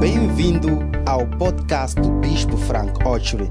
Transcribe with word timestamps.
Bem-vindo 0.00 0.68
ao 1.08 1.26
podcast 1.38 2.00
do 2.00 2.12
Bispo 2.20 2.56
Frank 2.56 3.04
Ochery. 3.04 3.48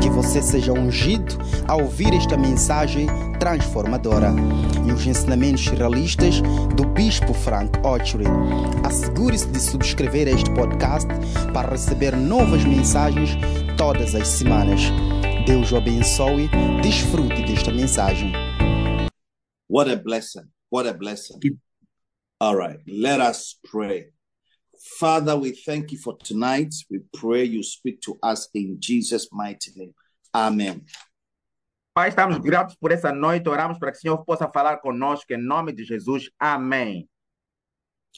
Que 0.00 0.08
você 0.08 0.40
seja 0.40 0.72
ungido 0.72 1.36
ao 1.68 1.82
ouvir 1.82 2.14
esta 2.14 2.34
mensagem 2.34 3.06
transformadora 3.38 4.30
e 4.88 4.90
os 4.90 5.06
ensinamentos 5.06 5.66
realistas 5.66 6.40
do 6.74 6.86
Bispo 6.86 7.34
Frank 7.34 7.78
Ochery. 7.86 8.24
Assegure-se 8.82 9.46
de 9.48 9.60
subscrever 9.60 10.28
este 10.28 10.50
podcast 10.54 11.08
para 11.52 11.68
receber 11.68 12.16
novas 12.16 12.64
mensagens 12.64 13.36
todas 13.76 14.14
as 14.14 14.28
semanas. 14.28 14.80
Deus 15.46 15.72
o 15.72 15.76
abençoe. 15.76 16.48
Desfrute 16.82 17.42
desta 17.42 17.70
mensagem. 17.70 18.32
What 19.68 19.90
a 19.90 19.96
blessing. 19.96 20.48
What 20.70 20.88
a 20.88 20.94
blessing. 20.94 21.38
All 22.40 22.56
right, 22.56 22.82
let 22.86 23.20
us 23.20 23.58
pray. 23.70 24.10
Father, 24.82 25.36
we 25.36 25.52
thank 25.52 25.92
you 25.92 25.98
for 25.98 26.16
tonight. 26.18 26.74
We 26.90 27.00
pray 27.14 27.44
you 27.44 27.62
speak 27.62 28.00
to 28.02 28.18
us 28.20 28.48
in 28.52 28.78
Jesus' 28.80 29.28
mighty 29.30 29.70
name. 29.76 29.94
Amen. 30.34 30.84
Pai, 31.94 32.08
estamos 32.08 32.38
gratos 32.38 32.74
por 32.80 32.90
essa 32.90 33.12
noite. 33.12 33.48
Oramos 33.48 33.78
para 33.78 33.92
que 33.92 33.98
o 33.98 34.00
Senhor 34.00 34.24
possa 34.24 34.48
falar 34.48 34.78
conosco 34.78 35.32
em 35.32 35.36
nome 35.36 35.72
de 35.72 35.84
Jesus. 35.84 36.30
Amém. 36.38 37.08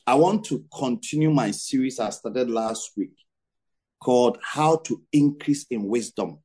I 0.06 0.14
want 0.14 0.44
to 0.48 0.64
continue 0.70 1.30
my 1.30 1.52
series 1.52 1.98
I 1.98 2.10
started 2.10 2.48
last 2.48 2.92
week 2.96 3.14
called 3.98 4.38
How 4.42 4.76
to 4.84 5.02
Increase 5.12 5.66
in 5.70 5.88
Wisdom. 5.88 6.40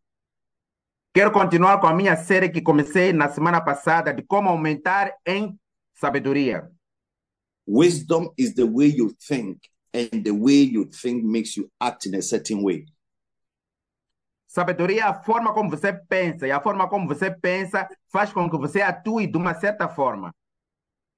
Quero 1.14 1.32
continuar 1.32 1.80
com 1.80 1.88
a 1.88 1.94
minha 1.94 2.16
série 2.16 2.50
que 2.50 2.62
comecei 2.62 3.14
na 3.14 3.30
semana 3.30 3.62
passada 3.62 4.14
de 4.14 4.22
como 4.24 4.50
aumentar 4.50 5.14
em 5.26 5.60
sabedoria. 5.94 6.70
Wisdom 7.68 8.34
is 8.38 8.54
the 8.54 8.64
way 8.64 8.88
you 8.88 9.14
think, 9.28 9.60
and 9.94 10.24
the 10.24 10.32
way 10.32 10.64
you 10.64 10.86
think 10.86 11.24
makes 11.24 11.58
you 11.58 11.70
act 11.80 12.06
in 12.06 12.16
a 12.16 12.22
certain 12.22 12.64
way. 12.64 12.86
Sabedoria 14.48 15.02
é 15.02 15.04
a 15.04 15.14
forma 15.14 15.54
como 15.54 15.70
você 15.70 15.94
pensa, 15.94 16.48
e 16.48 16.52
a 16.52 16.60
forma 16.60 16.90
como 16.90 17.08
você 17.08 17.30
pensa 17.30 17.88
faz 18.12 18.34
com 18.34 18.50
que 18.50 18.58
você 18.58 18.82
atue 18.82 19.28
de 19.28 19.38
uma 19.38 19.54
certa 19.54 19.88
forma. 19.88 20.34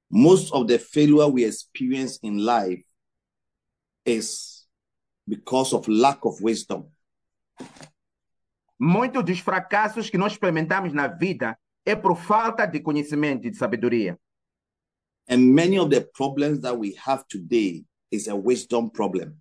Most 0.10 0.52
of 0.54 0.68
the 0.68 0.78
failure 0.78 1.32
we 1.32 1.46
experience 1.46 2.20
in 2.22 2.46
life 2.46 2.84
is 4.06 4.68
because 5.26 5.74
of 5.74 5.90
lack 5.90 6.26
of 6.26 6.44
wisdom. 6.44 6.92
Muitos 8.78 9.24
dos 9.24 9.40
fracassos 9.40 10.10
que 10.10 10.18
nós 10.18 10.34
experimentamos 10.34 10.92
na 10.92 11.08
vida 11.08 11.58
é 11.86 11.96
por 11.96 12.18
falta 12.18 12.66
de 12.66 12.82
conhecimento 12.82 13.48
e 13.48 13.52
de 13.52 13.58
sabedoria. 13.58 14.20
And 15.30 15.54
many 15.54 15.80
of 15.80 15.90
the 15.90 16.02
problems 16.02 16.60
that 16.62 16.78
we 16.78 16.96
have 17.06 17.24
today 17.30 17.86
is 18.12 18.28
a 18.28 18.36
wisdom 18.36 18.90
problem. 18.90 19.36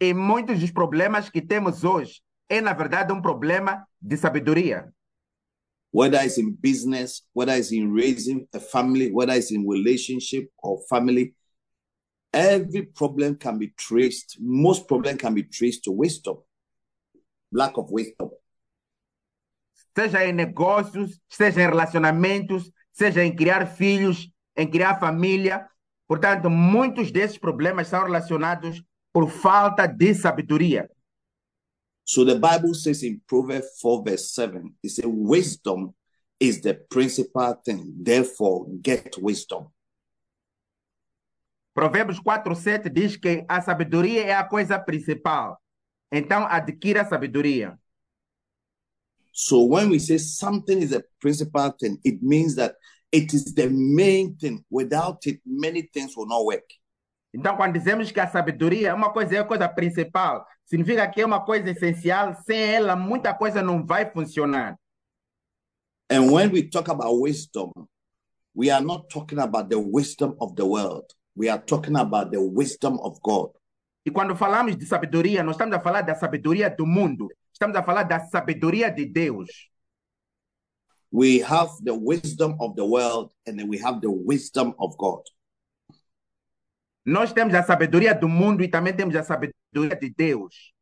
E 0.00 0.12
muitos 0.12 0.60
dos 0.60 0.70
problemas 0.70 1.30
que 1.30 1.40
temos 1.40 1.84
hoje 1.84 2.22
é, 2.48 2.60
na 2.60 2.74
verdade, 2.74 3.12
um 3.12 3.22
problema 3.22 3.86
de 3.98 4.16
sabedoria. 4.16 4.92
Whether 5.90 6.22
it's 6.22 6.38
in 6.38 6.52
business, 6.52 7.22
whether 7.34 7.56
it's 7.56 7.72
in 7.72 7.94
raising 7.94 8.46
a 8.52 8.60
family, 8.60 9.10
whether 9.10 9.34
it's 9.34 9.50
in 9.50 9.66
relationship 9.66 10.50
or 10.62 10.78
family, 10.88 11.34
every 12.32 12.86
problem 12.86 13.36
can 13.36 13.58
be 13.58 13.72
traced. 13.76 14.38
Most 14.38 14.86
problem 14.86 15.16
can 15.16 15.34
be 15.34 15.44
traced 15.44 15.84
to 15.84 15.92
wisdom, 15.92 16.38
lack 17.50 17.78
of 17.78 17.90
wisdom. 17.90 18.30
Seja 19.96 20.24
em 20.26 20.32
negócios, 20.32 21.20
seja 21.28 21.62
em 21.62 21.68
relacionamentos, 21.68 22.70
seja 22.92 23.22
em 23.24 23.34
criar 23.34 23.66
filhos, 23.66 24.30
em 24.56 24.68
criar 24.68 24.98
família. 24.98 25.66
Portanto, 26.12 26.50
muitos 26.50 27.10
desses 27.10 27.38
problemas 27.38 27.88
são 27.88 28.04
relacionados 28.04 28.84
por 29.14 29.30
falta 29.30 29.86
de 29.86 30.14
sabedoria. 30.14 30.86
So 32.04 32.22
the 32.22 32.34
Bible 32.34 32.74
says 32.74 33.02
in 33.02 33.22
Proverbs 33.26 33.80
4, 33.80 34.02
verse 34.04 34.34
7, 34.34 34.74
it 34.82 34.90
says, 34.90 35.06
Wisdom 35.06 35.94
is 36.38 36.60
the 36.60 36.74
principal 36.74 37.54
thing. 37.64 37.94
Therefore, 37.96 38.66
get 38.82 39.16
wisdom. 39.22 39.72
Provérbios 41.74 42.18
4, 42.18 42.54
7 42.56 42.90
diz 42.90 43.16
que 43.16 43.46
a 43.48 43.62
sabedoria 43.62 44.22
é 44.26 44.34
a 44.34 44.44
coisa 44.44 44.78
principal. 44.78 45.58
Então, 46.12 46.44
adquira 46.46 47.08
sabedoria. 47.08 47.78
So 49.32 49.64
when 49.64 49.88
we 49.88 49.98
say 49.98 50.18
something 50.18 50.82
is 50.82 50.92
a 50.92 51.02
principal 51.18 51.72
thing, 51.72 51.98
it 52.04 52.22
means 52.22 52.54
that 52.56 52.74
it 53.12 53.34
is 53.34 53.54
the 53.54 53.68
main 53.68 54.34
thing. 54.36 54.64
Without 54.70 55.26
it, 55.26 55.40
many 55.44 55.82
things 55.82 56.16
will 56.16 56.26
not 56.26 56.44
work. 56.44 56.64
Então, 57.34 57.56
quando 57.56 57.72
dizemos 57.72 58.10
que 58.10 58.20
a 58.20 58.28
sabedoria 58.28 58.90
é 58.90 58.94
uma 58.94 59.10
coisa, 59.10 59.36
é 59.36 59.38
a 59.38 59.44
coisa 59.44 59.68
principal, 59.68 60.46
significa 60.66 61.08
que 61.08 61.22
é 61.22 61.26
uma 61.26 61.44
coisa 61.44 61.70
essencial. 61.70 62.34
Sem 62.44 62.58
ela, 62.58 62.94
muita 62.94 63.32
coisa 63.32 63.62
não 63.62 63.84
vai 63.84 64.10
funcionar. 64.10 64.76
And 66.10 66.30
when 66.30 66.52
we 66.52 66.68
talk 66.68 66.90
about 66.90 67.18
wisdom, 67.18 67.72
we 68.54 68.70
are 68.70 68.84
not 68.84 69.08
talking 69.08 69.38
about 69.38 69.70
the 69.70 69.78
wisdom 69.78 70.36
of 70.40 70.54
the 70.56 70.64
world. 70.64 71.06
We 71.34 71.48
are 71.48 71.62
talking 71.62 71.96
about 71.96 72.30
the 72.30 72.38
wisdom 72.38 72.98
of 73.00 73.18
God. 73.22 73.50
E 74.04 74.10
quando 74.10 74.36
falamos 74.36 74.76
de 74.76 74.84
sabedoria, 74.84 75.42
nós 75.42 75.54
estamos 75.54 75.74
a 75.74 75.80
falar 75.80 76.02
da 76.02 76.14
sabedoria 76.14 76.68
do 76.68 76.84
mundo. 76.84 77.28
Estamos 77.50 77.76
a 77.76 77.82
falar 77.82 78.02
da 78.02 78.20
sabedoria 78.20 78.90
de 78.90 79.06
Deus. 79.06 79.71
We 81.12 81.40
have 81.40 81.70
the 81.82 81.94
wisdom 81.94 82.56
of 82.58 82.74
the 82.74 82.86
world 82.86 83.32
and 83.46 83.58
then 83.58 83.68
we 83.68 83.78
have 83.78 84.00
the 84.00 84.10
wisdom 84.10 84.74
of 84.78 84.96
God. 84.96 85.20
Nós 87.06 87.32
temos 87.32 87.52
a 87.54 87.62
sabedoria 87.62 88.14
do 88.14 88.28
mundo 88.28 88.62
e 88.62 88.68
também 88.68 88.96
temos 88.96 89.14
a 89.14 89.22
sabedoria 89.22 89.94
de 90.00 90.08
Deus. 90.08 90.72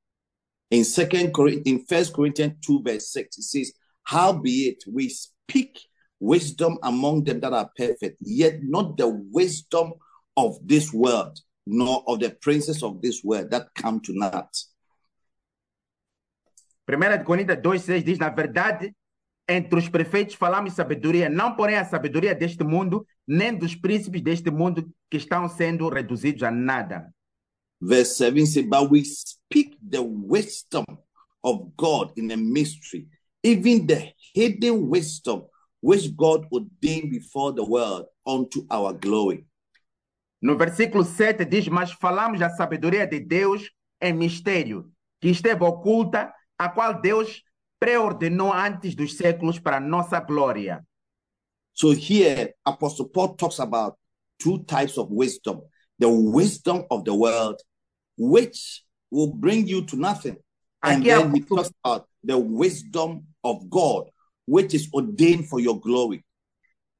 In 0.71 0.85
Second 0.85 1.33
in 1.67 1.85
First 1.85 2.13
Corinthians 2.13 2.55
2, 2.65 2.83
verse 2.83 3.11
6, 3.11 3.39
it 3.39 3.43
says, 3.43 3.73
Howbeit 4.05 4.85
we 4.87 5.09
speak 5.09 5.81
wisdom 6.21 6.79
among 6.83 7.25
them 7.25 7.41
that 7.41 7.53
are 7.53 7.71
perfect, 7.77 8.19
yet 8.21 8.63
not 8.63 8.97
the 8.97 9.09
wisdom 9.09 9.95
of 10.37 10.57
this 10.65 10.93
world, 10.93 11.41
nor 11.67 12.05
of 12.07 12.21
the 12.21 12.31
princes 12.31 12.83
of 12.85 13.03
this 13.03 13.25
world 13.25 13.51
that 13.51 13.67
come 13.75 13.99
to 14.01 14.13
naught. 14.15 14.55
1 16.87 16.99
de 17.01 17.25
Coríntios 17.25 17.61
2,6 17.63 18.05
diz: 18.05 18.19
Na 18.19 18.31
verdade, 18.31 18.95
entre 19.51 19.79
os 19.79 19.89
prefeitos 19.89 20.37
falamos 20.37 20.75
sabedoria, 20.75 21.29
não 21.29 21.57
porém 21.57 21.77
a 21.77 21.85
sabedoria 21.85 22.35
deste 22.35 22.63
mundo, 22.63 23.05
nem 23.27 23.53
dos 23.53 23.75
príncipes 23.75 24.23
deste 24.23 24.51
mundo 24.51 24.89
que 25.11 25.17
estão 25.17 25.49
sendo 25.49 25.89
reduzidos 25.89 26.43
a 26.45 26.51
nada. 26.51 27.13
Verse 27.81 28.15
7 28.17 28.47
says, 28.47 28.67
But 28.67 28.91
we 28.91 29.05
speak 29.05 29.77
the 29.83 30.01
wisdom 30.01 30.85
of 31.43 31.73
God 31.77 32.13
in 32.17 32.31
a 32.31 32.37
mystery, 32.37 33.09
even 33.43 33.87
the 33.87 34.13
hidden 34.35 34.89
wisdom 34.89 35.47
which 35.83 36.15
God 36.15 36.47
ordained 36.53 37.11
before 37.11 37.53
the 37.53 37.65
world 37.65 38.07
unto 38.27 38.67
our 38.71 38.93
glory. 38.93 39.47
No 40.41 40.57
versículo 40.57 41.05
7 41.05 41.45
diz: 41.45 41.69
Mas 41.69 41.93
falamos 41.93 42.39
da 42.39 42.51
sabedoria 42.51 43.07
de 43.07 43.19
Deus 43.19 43.71
em 44.01 44.13
mistério, 44.13 44.91
que 45.21 45.29
esteve 45.29 45.65
oculta, 45.65 46.33
a 46.59 46.69
qual 46.69 47.01
Deus 47.01 47.43
preordenou 47.81 48.53
antes 48.53 48.95
dos 48.95 49.17
séculos 49.17 49.59
para 49.59 49.81
nossa 49.81 50.21
glória. 50.21 50.87
So 51.73 51.93
here, 51.93 52.55
Apostle 52.65 53.09
Paul 53.09 53.35
talks 53.37 53.59
about 53.59 53.97
two 54.39 54.59
types 54.65 54.99
of 54.99 55.11
wisdom 55.11 55.63
the 56.01 56.09
wisdom 56.09 56.87
of 56.91 57.05
the 57.05 57.15
world, 57.15 57.61
which 58.17 58.83
will 59.11 59.33
bring 59.33 59.69
you 59.69 59.85
to 59.85 59.97
nothing. 59.97 60.37
And 60.83 61.03
Aqui 61.03 61.11
é 61.11 61.19
then 61.19 61.35
he 61.35 61.41
talks 61.43 61.71
about 61.85 62.07
the 62.25 62.39
wisdom 62.39 63.23
of 63.45 63.69
God, 63.69 64.11
which 64.47 64.75
is 64.75 64.89
ordained 64.95 65.47
for 65.49 65.61
your 65.61 65.79
glory. 65.79 66.25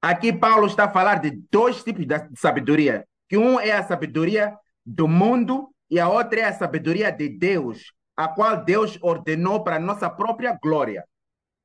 Aqui 0.03 0.33
Paulo 0.33 0.67
está 0.67 0.85
a 0.85 0.93
falar 0.93 1.21
de 1.21 1.31
dois 1.51 1.83
tipos 1.83 2.07
de 2.07 2.15
sabedoria, 2.37 3.07
que 3.29 3.39
um 3.39 3.59
é 3.59 3.73
a 3.73 3.87
sabedoria 3.87 4.55
do 4.85 5.09
mundo 5.09 5.75
e 5.91 5.99
a 5.99 6.09
outra 6.09 6.41
é 6.41 6.45
a 6.45 6.53
sabedoria 6.53 7.11
de 7.11 7.29
Deus, 7.29 7.93
a 8.21 8.29
qual 8.29 8.63
Deus 8.63 8.99
ordenou 9.01 9.65
para 9.65 9.79
nossa 9.79 10.11
própria 10.11 10.53
glória. 10.63 11.03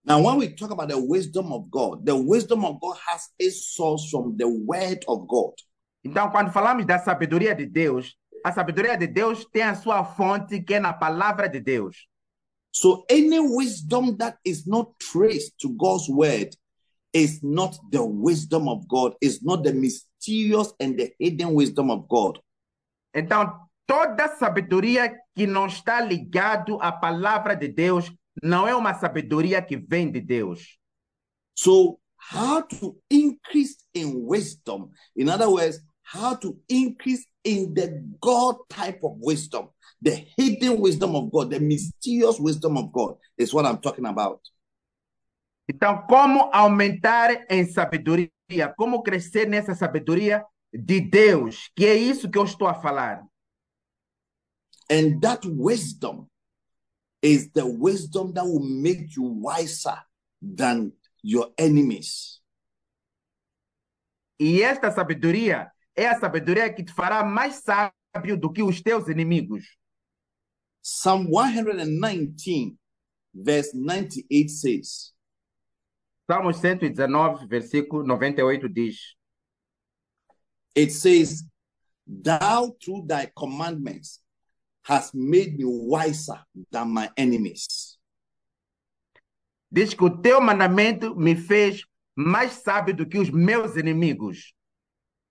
Now, 0.06 0.22
when 0.22 0.38
we 0.38 0.56
talk 0.56 0.72
about 0.72 0.88
the 0.88 0.98
wisdom 0.98 1.52
of 1.52 1.70
God, 1.70 2.06
the 2.06 2.16
wisdom 2.16 2.64
of 2.64 2.80
God 2.80 2.96
has 3.08 3.30
its 3.38 3.76
source 3.76 4.10
from 4.10 4.38
the 4.38 4.48
word 4.48 5.04
of 5.06 5.28
God. 5.28 5.54
Então, 6.02 6.32
quando 6.32 6.54
falamos 6.54 6.86
da 6.86 6.98
sabedoria 6.98 7.54
de 7.54 7.66
Deus, 7.66 8.16
a 8.42 8.54
sabedoria 8.54 8.96
de 8.96 9.06
Deus 9.06 9.46
tem 9.52 9.64
a 9.64 9.76
sua 9.76 10.06
fonte 10.06 10.62
que 10.62 10.76
é 10.76 10.80
na 10.80 10.94
palavra 10.94 11.50
de 11.50 11.60
Deus. 11.60 12.08
So 12.72 13.04
any 13.10 13.40
wisdom 13.40 14.16
that 14.18 14.38
is 14.46 14.66
not 14.66 14.94
traced 14.98 15.58
to 15.60 15.70
God's 15.70 16.08
word 16.08 16.56
is 17.12 17.42
not 17.44 17.78
the 17.92 18.04
wisdom 18.04 18.70
of 18.70 18.88
God, 18.88 19.16
is 19.20 19.44
not 19.44 19.64
the 19.64 19.74
mysterious 19.74 20.74
and 20.80 20.96
the 20.96 21.12
hidden 21.20 21.54
wisdom 21.54 21.92
of 21.92 22.08
God. 22.08 22.40
Então, 23.14 23.65
toda 23.86 24.36
sabedoria 24.38 25.14
que 25.36 25.46
não 25.46 25.68
está 25.68 26.02
ligado 26.02 26.78
à 26.82 26.92
palavra 26.92 27.56
de 27.56 27.68
Deus 27.68 28.12
não 28.42 28.68
é 28.68 28.76
uma 28.76 28.94
sabedoria 28.94 29.62
que 29.62 29.78
vem 29.78 30.12
de 30.12 30.20
Deus. 30.20 30.78
So 31.58 32.00
how 32.34 32.62
to 32.64 32.98
increase 33.10 33.78
in 33.94 34.26
wisdom? 34.26 34.92
In 35.16 35.30
other 35.30 35.50
words, 35.50 35.82
how 36.04 36.36
to 36.36 36.60
increase 36.70 37.26
in 37.44 37.74
the 37.74 38.02
God 38.20 38.58
type 38.70 39.00
of 39.04 39.18
wisdom, 39.22 39.70
the 40.02 40.26
hidden 40.38 40.80
wisdom 40.82 41.16
of 41.16 41.32
God, 41.32 41.52
the 41.52 41.60
mysterious 41.60 42.40
wisdom 42.40 42.78
of 42.78 42.92
God 42.92 43.16
is 43.38 43.54
what 43.54 43.66
I'm 43.66 43.78
talking 43.78 44.06
about. 44.06 44.42
Então, 45.68 46.06
como 46.08 46.50
aumentar 46.54 47.46
em 47.50 47.66
sabedoria? 47.66 48.30
Como 48.78 49.02
crescer 49.02 49.48
nessa 49.48 49.74
sabedoria 49.74 50.44
de 50.72 51.02
Deus? 51.02 51.72
Que 51.76 51.86
é 51.86 51.96
isso 51.96 52.30
que 52.30 52.38
eu 52.38 52.44
estou 52.44 52.68
a 52.68 52.76
falar. 52.76 53.24
And 54.90 55.22
that 55.22 55.46
wisdom 55.46 56.30
is 57.22 57.50
the 57.52 57.66
wisdom 57.66 58.34
that 58.34 58.46
will 58.46 58.64
make 58.64 59.16
you 59.16 59.24
wiser 59.24 59.98
than 60.42 60.94
your 61.24 61.52
enemies. 61.58 62.40
E 64.40 64.62
esta 64.62 64.92
sabedoria 64.92 65.72
é 65.96 66.08
a 66.08 66.20
sabedoria 66.20 66.72
que 66.72 66.84
te 66.84 66.94
fará 66.94 67.24
mais 67.24 67.64
sábio 67.64 68.38
do 68.38 68.52
que 68.52 68.62
os 68.62 68.82
teus 68.82 69.08
inimigos. 69.08 69.64
Psalm 70.84 71.28
119, 71.32 72.78
verse 73.34 73.76
98 73.76 74.50
says, 74.52 75.16
Salmos 76.28 76.58
119, 76.58 77.48
versículo 77.48 78.04
98 78.04 78.68
diz: 78.68 79.16
It 80.76 80.92
says, 80.92 81.44
Thou 82.06 82.76
through 82.80 83.06
thy 83.08 83.32
commandments 83.36 84.22
hast 84.88 85.14
made 85.14 85.58
me 85.58 85.66
wiser 85.66 86.40
than 86.72 86.94
my 86.94 87.10
enemies. 87.18 87.98
Diz 89.72 89.94
que 89.94 90.06
o 90.06 90.22
teu 90.22 90.40
mandamento 90.40 91.16
me 91.16 91.36
fez 91.36 91.84
mais 92.16 92.54
sábio 92.54 92.96
do 92.96 93.06
que 93.06 93.18
os 93.18 93.30
meus 93.30 93.76
inimigos, 93.76 94.54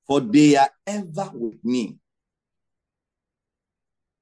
for 0.07 0.21
they 0.21 0.57
are 0.57 0.71
ever 0.87 1.31
with 1.35 1.59
me. 1.63 1.99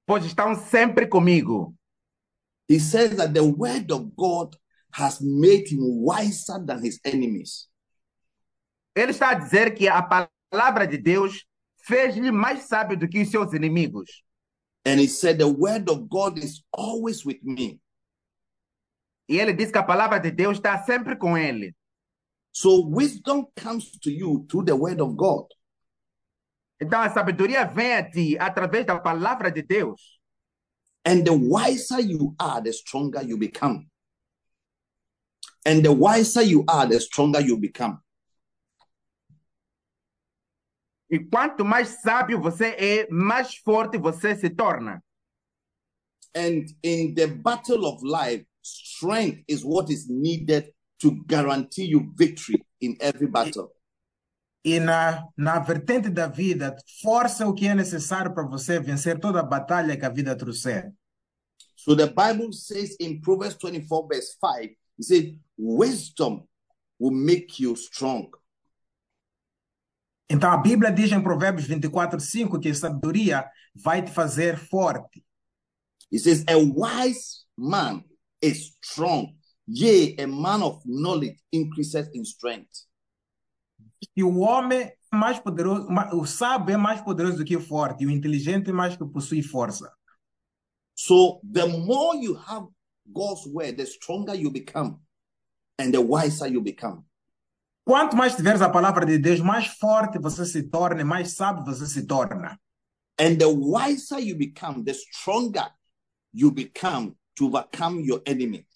pois 0.06 0.24
estão 0.24 0.54
sempre 0.54 1.06
comigo. 1.06 1.74
He 2.68 2.78
says 2.78 3.16
that 3.16 3.32
the 3.32 3.42
word 3.42 3.90
of 3.90 4.14
God 4.14 4.54
has 4.92 5.20
made 5.20 5.72
him 5.72 6.04
wiser 6.04 6.58
than 6.64 6.84
his 6.84 7.00
enemies. 7.04 7.68
Ele 8.94 9.10
está 9.10 9.30
a 9.30 9.34
dizer 9.34 9.74
que 9.74 9.88
a 9.88 10.02
palavra 10.02 10.86
de 10.86 10.98
Deus 10.98 11.46
fez-lhe 11.84 12.30
mais 12.30 12.64
sábio 12.64 12.96
do 12.96 13.08
que 13.08 13.22
os 13.22 13.30
seus 13.30 13.52
inimigos. 13.54 14.22
And 14.84 15.00
he 15.00 15.06
said, 15.06 15.38
The 15.38 15.48
word 15.48 15.88
of 15.88 16.08
God 16.08 16.38
is 16.38 16.62
always 16.72 17.24
with 17.24 17.42
me. 17.42 17.80
E 19.28 19.38
ele 19.38 19.52
diz 19.54 19.70
que 19.70 19.78
a 19.78 19.84
palavra 19.84 20.20
de 20.20 20.30
Deus 20.30 20.58
está 20.58 20.82
sempre 20.84 21.16
com 21.16 21.36
ele. 21.36 21.74
So 22.52 22.86
wisdom 22.86 23.46
comes 23.56 23.98
to 24.00 24.10
you 24.10 24.44
through 24.48 24.66
the 24.66 24.76
word 24.76 25.00
of 25.00 25.16
God. 25.16 25.46
Então 26.80 27.00
a 27.00 27.08
sabedoria 27.08 27.64
vem 27.64 27.94
a 27.94 28.02
ti 28.02 28.36
através 28.38 28.84
da 28.84 28.98
palavra 28.98 29.50
de 29.50 29.62
Deus. 29.62 30.20
And 31.04 31.24
the 31.24 31.32
wiser 31.32 32.00
you 32.00 32.34
are, 32.38 32.60
the 32.60 32.72
stronger 32.72 33.22
you 33.22 33.38
become. 33.38 33.88
And 35.64 35.82
the 35.82 35.92
wiser 35.92 36.42
you 36.42 36.64
are, 36.68 36.86
the 36.86 37.00
stronger 37.00 37.40
you 37.40 37.56
become. 37.56 38.00
E 41.12 41.18
quanto 41.18 41.62
mais 41.62 42.00
sábio 42.00 42.40
você 42.40 42.68
é, 42.68 43.08
mais 43.10 43.54
forte 43.56 43.98
você 43.98 44.34
se 44.34 44.48
torna. 44.48 45.04
And 46.34 46.64
in 46.82 47.12
the 47.14 47.26
battle 47.26 47.84
of 47.84 48.02
life, 48.02 48.46
strength 48.62 49.44
is 49.46 49.62
what 49.62 49.92
is 49.92 50.08
needed 50.08 50.72
to 51.00 51.22
guarantee 51.26 51.84
you 51.84 52.10
victory 52.16 52.64
in 52.80 52.96
every 52.98 53.26
battle. 53.26 53.70
E 54.64 54.80
na, 54.80 55.28
na 55.36 55.58
vertente 55.58 56.08
da 56.08 56.28
vida, 56.28 56.74
força 57.02 57.46
o 57.46 57.52
que 57.52 57.66
é 57.66 57.74
necessário 57.74 58.32
para 58.32 58.46
você 58.46 58.80
vencer 58.80 59.20
toda 59.20 59.40
a 59.40 59.42
batalha 59.42 59.98
que 59.98 60.06
a 60.06 60.08
vida 60.08 60.34
trouxer. 60.34 60.94
So 61.76 61.94
the 61.94 62.06
Bible 62.06 62.54
says 62.54 62.96
in 62.98 63.20
Proverbs 63.20 63.56
24, 63.56 64.08
verse 64.08 64.36
5, 64.40 64.76
it 64.98 65.04
says, 65.04 65.34
Wisdom 65.58 66.48
will 66.98 67.12
make 67.12 67.60
you 67.60 67.76
strong. 67.76 68.30
Então 70.32 70.50
a 70.50 70.56
Bíblia 70.56 70.90
diz 70.90 71.12
em 71.12 71.22
Provérbios 71.22 71.66
24, 71.66 72.18
5 72.18 72.58
que 72.58 72.70
a 72.70 72.74
sabedoria 72.74 73.44
vai 73.74 74.02
te 74.02 74.10
fazer 74.10 74.56
forte. 74.56 75.22
It 76.10 76.22
says, 76.22 76.42
A 76.48 76.56
wise 76.56 77.44
man 77.54 78.02
is 78.40 78.72
strong, 78.82 79.36
yea, 79.68 80.16
a 80.18 80.26
man 80.26 80.62
of 80.62 80.80
knowledge 80.86 81.38
increases 81.52 82.08
in 82.14 82.22
strength. 82.22 82.86
E 84.16 84.24
o 84.24 84.38
homem 84.38 84.80
é 84.80 84.96
mais 85.12 85.38
poderoso, 85.38 85.86
o 86.14 86.24
sábio 86.24 86.72
é 86.72 86.78
mais 86.78 87.02
poderoso 87.02 87.36
do 87.36 87.44
que 87.44 87.54
o 87.54 87.60
forte, 87.60 88.02
e 88.02 88.06
o 88.06 88.10
inteligente 88.10 88.70
é 88.70 88.72
mais 88.72 88.96
que 88.96 89.04
possui 89.04 89.42
força. 89.42 89.92
So 90.94 91.42
the 91.44 91.66
more 91.66 92.16
you 92.16 92.38
have 92.48 92.68
God's 93.06 93.46
word, 93.46 93.76
the 93.76 93.84
stronger 93.84 94.34
you 94.34 94.50
become 94.50 94.98
and 95.78 95.92
the 95.92 96.00
wiser 96.00 96.46
you 96.46 96.62
become. 96.62 97.04
Quanto 97.84 98.16
mais 98.16 98.36
tiveres 98.36 98.62
a 98.62 98.70
palavra 98.70 99.04
de 99.04 99.18
Deus, 99.18 99.40
mais 99.40 99.66
forte 99.66 100.18
você 100.18 100.46
se 100.46 100.62
torna, 100.62 101.04
mais 101.04 101.34
sábio 101.34 101.64
você 101.64 101.86
se 101.86 102.06
torna. 102.06 102.58
And 103.18 103.36
the 103.38 103.46
wiser 103.46 104.20
you 104.20 104.36
become, 104.36 104.84
the 104.84 104.94
stronger 104.94 105.68
you 106.32 106.50
become 106.50 107.16
to 107.36 107.46
overcome 107.46 108.04
your 108.04 108.22
enemy. 108.24 108.66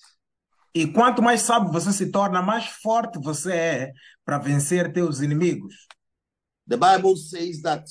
E 0.75 0.87
quanto 0.93 1.23
mais 1.23 1.43
sábio 1.43 1.73
você 1.73 1.93
se 1.93 2.11
torna, 2.11 2.43
mais 2.43 2.67
forte 2.67 3.19
você 3.19 3.53
é 3.53 3.93
para 4.25 4.39
vencer 4.39 4.93
teus 4.93 5.21
inimigos. 5.21 5.87
The 6.69 6.77
Bible 6.77 7.17
says 7.17 7.63
that 7.63 7.89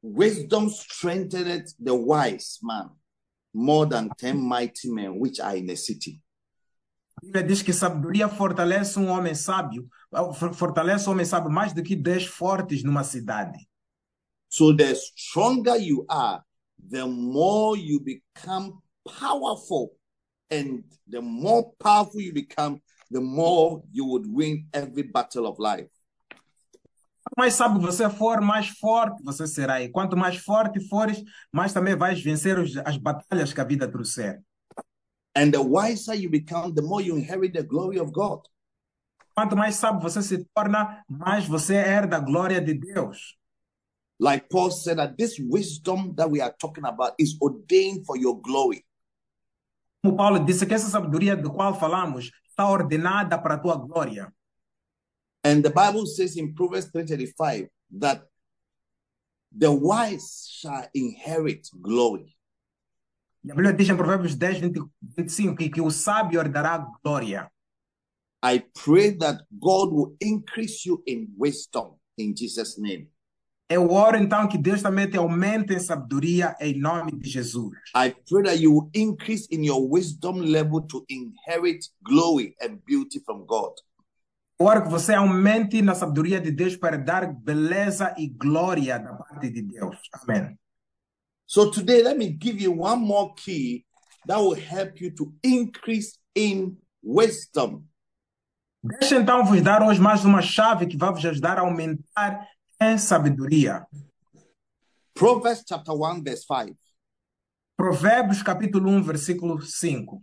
wisdom 0.00 0.68
strengtheneth 0.70 1.74
the 1.78 1.92
wise 1.92 2.58
man 2.62 2.90
more 3.52 3.86
than 3.86 4.08
ten 4.16 4.38
mighty 4.38 4.88
men 4.88 5.18
which 5.18 5.40
are 5.40 5.56
in 5.56 5.68
a 5.70 5.76
city. 5.76 6.22
A 7.22 7.26
Bíblia 7.26 7.42
diz 7.42 7.60
que 7.60 7.72
sabedoria 7.72 8.28
fortalece 8.28 8.98
um 8.98 9.08
homem 9.08 9.34
sábio, 9.34 9.86
for- 10.34 10.54
fortalece 10.54 11.06
um 11.06 11.12
homem 11.12 11.26
sábio 11.26 11.50
mais 11.50 11.74
do 11.74 11.82
que 11.82 11.94
dez 11.94 12.24
fortes 12.24 12.82
numa 12.82 13.04
cidade. 13.04 13.68
So 14.48 14.74
the 14.74 14.94
stronger 14.94 15.76
you 15.76 16.06
are, 16.08 16.42
the 16.90 17.04
more 17.04 17.78
you 17.78 18.00
become 18.00 18.80
powerful. 19.04 19.90
And 20.50 20.82
the 21.08 21.20
more 21.20 21.70
powerful 21.78 22.20
you 22.20 22.32
become, 22.32 22.80
the 23.10 23.20
more 23.20 23.82
you 23.92 24.06
would 24.06 24.26
win 24.26 24.66
every 24.72 25.02
battle 25.04 25.46
of 25.46 25.60
life. 25.60 25.90
Quanto 27.22 27.36
mais 27.36 27.54
sábio 27.54 27.80
você 27.80 28.08
for, 28.08 28.40
mais 28.40 28.68
forte 28.68 29.22
você 29.22 29.46
será. 29.46 29.80
E 29.82 29.90
quanto 29.90 30.16
mais 30.16 30.38
forte 30.38 30.80
fores, 30.88 31.22
mais 31.52 31.72
também 31.72 31.94
vais 31.94 32.20
vencer 32.20 32.56
as 32.84 32.96
batalhas 32.96 33.52
que 33.52 33.60
a 33.60 33.64
vida 33.64 33.86
trouxer. 33.86 34.42
And 35.34 35.54
the 35.54 35.62
wiser 35.62 36.14
you 36.14 36.28
become, 36.28 36.74
the 36.74 36.82
more 36.82 37.00
you 37.00 37.16
inherit 37.16 37.54
the 37.54 37.62
glory 37.62 37.98
of 37.98 38.12
God. 38.12 38.40
Quanto 39.34 39.56
mais 39.56 39.76
sábio 39.76 40.00
você 40.00 40.22
se 40.22 40.44
torna, 40.54 41.04
mais 41.08 41.46
você 41.46 41.74
herda 41.74 42.16
a 42.16 42.20
glória 42.20 42.60
de 42.60 42.74
Deus. 42.74 43.36
Like 44.18 44.48
Paul 44.50 44.70
said, 44.70 44.98
that 44.98 45.16
this 45.16 45.38
wisdom 45.38 46.14
that 46.16 46.30
we 46.30 46.40
are 46.42 46.54
talking 46.60 46.84
about 46.84 47.14
is 47.18 47.38
ordained 47.40 48.04
for 48.04 48.18
your 48.18 48.38
glory. 48.40 48.84
Como 50.02 50.16
Paulo 50.16 50.44
disse 50.44 50.66
que 50.66 50.74
essa 50.74 50.90
sabedoria 50.90 51.36
do 51.36 51.50
qual 51.50 51.78
falamos 51.78 52.30
está 52.48 52.68
ordenada 52.68 53.38
para 53.38 53.54
a 53.54 53.58
tua 53.58 53.76
glória. 53.76 54.32
And 55.42 55.62
the 55.62 55.70
Bible 55.70 56.06
says 56.06 56.36
in 56.36 56.54
Proverbs 56.54 56.90
3:35 56.90 57.68
that 57.98 58.22
the 59.56 59.70
wise 59.70 60.46
shall 60.50 60.86
inherit 60.92 61.68
glory. 61.80 62.36
A 63.48 63.54
Bíblia 63.54 63.72
diz 63.72 63.88
em 63.88 63.96
Provérbios 63.96 64.34
10, 64.34 64.60
20, 64.60 64.80
25 65.16 65.56
que, 65.56 65.70
que 65.70 65.80
o 65.80 65.90
sábio 65.90 66.40
herdará 66.40 66.86
glória. 67.02 67.50
I 68.44 68.60
pray 68.84 69.16
that 69.18 69.44
God 69.50 69.92
will 69.92 70.16
increase 70.20 70.86
you 70.86 71.02
in 71.06 71.28
wisdom 71.38 71.98
in 72.18 72.34
Jesus' 72.36 72.78
name. 72.78 73.10
Eu 73.68 73.88
oro 73.90 74.16
então 74.16 74.48
que 74.48 74.58
Deus 74.58 74.82
também 74.82 75.08
te 75.08 75.16
aumente 75.16 75.72
em 75.72 75.78
sabedoria 75.78 76.56
em 76.60 76.78
nome 76.78 77.12
de 77.12 77.30
Jesus. 77.30 77.72
I 77.96 78.14
pray 78.28 78.42
that 78.42 78.60
you 78.60 78.72
will 78.72 78.90
increase 78.92 79.46
in 79.50 79.64
your 79.64 79.88
wisdom 79.88 80.40
level 80.40 80.82
to 80.82 81.04
inherit 81.08 81.86
glory 82.02 82.56
and 82.60 82.80
beauty 82.84 83.20
from 83.20 83.46
God. 83.46 83.72
Eu 84.58 84.66
oro 84.66 84.82
que 84.82 84.90
você 84.90 85.14
aumente 85.14 85.80
na 85.80 85.94
sabedoria 85.94 86.40
de 86.40 86.50
Deus 86.50 86.76
para 86.76 86.98
dar 86.98 87.32
beleza 87.32 88.14
e 88.18 88.28
glória 88.28 88.98
da 88.98 89.14
parte 89.14 89.48
de 89.48 89.62
Deus. 89.62 89.96
Amém. 90.12 90.58
So 91.50 91.68
today, 91.68 92.00
let 92.00 92.16
me 92.16 92.28
give 92.28 92.60
you 92.60 92.70
one 92.70 93.00
more 93.00 93.34
key 93.34 93.84
that 94.28 94.38
will 94.38 94.54
help 94.54 95.00
you 95.00 95.10
to 95.16 95.34
increase 95.42 96.16
in 96.32 96.76
wisdom. 97.02 97.88
Deixa 98.84 99.16
então 99.16 99.44
vos 99.44 99.60
dar 99.60 99.82
hoje 99.82 100.00
mais 100.00 100.24
uma 100.24 100.42
chave 100.42 100.86
que 100.86 100.96
vai 100.96 101.10
vos 101.10 101.26
ajudar 101.26 101.58
a 101.58 101.62
aumentar 101.62 102.48
em 102.80 102.96
sabedoria. 102.96 103.84
Proverbs 105.12 105.64
chapter 105.66 105.92
1, 105.92 106.22
verse 106.22 106.44
5. 106.46 106.76
Provérbios 107.76 108.44
capítulo 108.44 108.88
1, 108.88 109.02
versículo 109.02 109.60
5. 109.60 110.22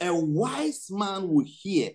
A 0.00 0.12
wise 0.12 0.88
man 0.88 1.26
will 1.26 1.44
hear 1.44 1.94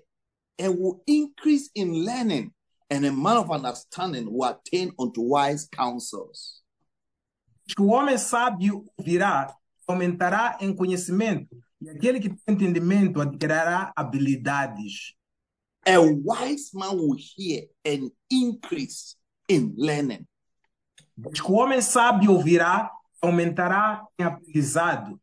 and 0.59 0.77
will 0.77 1.01
increase 1.07 1.69
in 1.73 2.03
learning, 2.03 2.51
and 2.89 3.05
a 3.05 3.12
man 3.13 3.38
of 3.38 3.50
understanding 3.50 4.29
will 4.29 4.43
attain 4.50 4.91
unto 5.00 5.21
wise 5.21 5.65
counsels. 5.71 6.62
Que 7.67 7.82
o 7.82 7.88
homem 7.88 8.17
sábio 8.17 8.86
virá, 9.00 9.55
aumentará 9.88 10.58
em 10.60 10.75
conhecimento, 10.75 11.55
e 11.82 11.89
aquele 11.89 12.20
que 12.20 12.29
tem 12.29 12.55
entendimento 12.55 13.22
adquirirá 13.22 13.91
habilidades. 13.96 15.13
A 15.86 16.00
wise 16.00 16.72
man 16.74 16.96
will 16.96 17.17
hear 17.17 17.67
and 17.86 18.10
increase 18.32 19.15
in 19.50 19.74
learning. 19.77 20.25
Que 21.34 21.43
o 21.43 21.53
homem 21.53 21.82
sábio 21.82 22.32
ouvirá, 22.32 22.89
aumentará 23.22 24.05
em 24.17 24.24
aprendizado. 24.24 25.20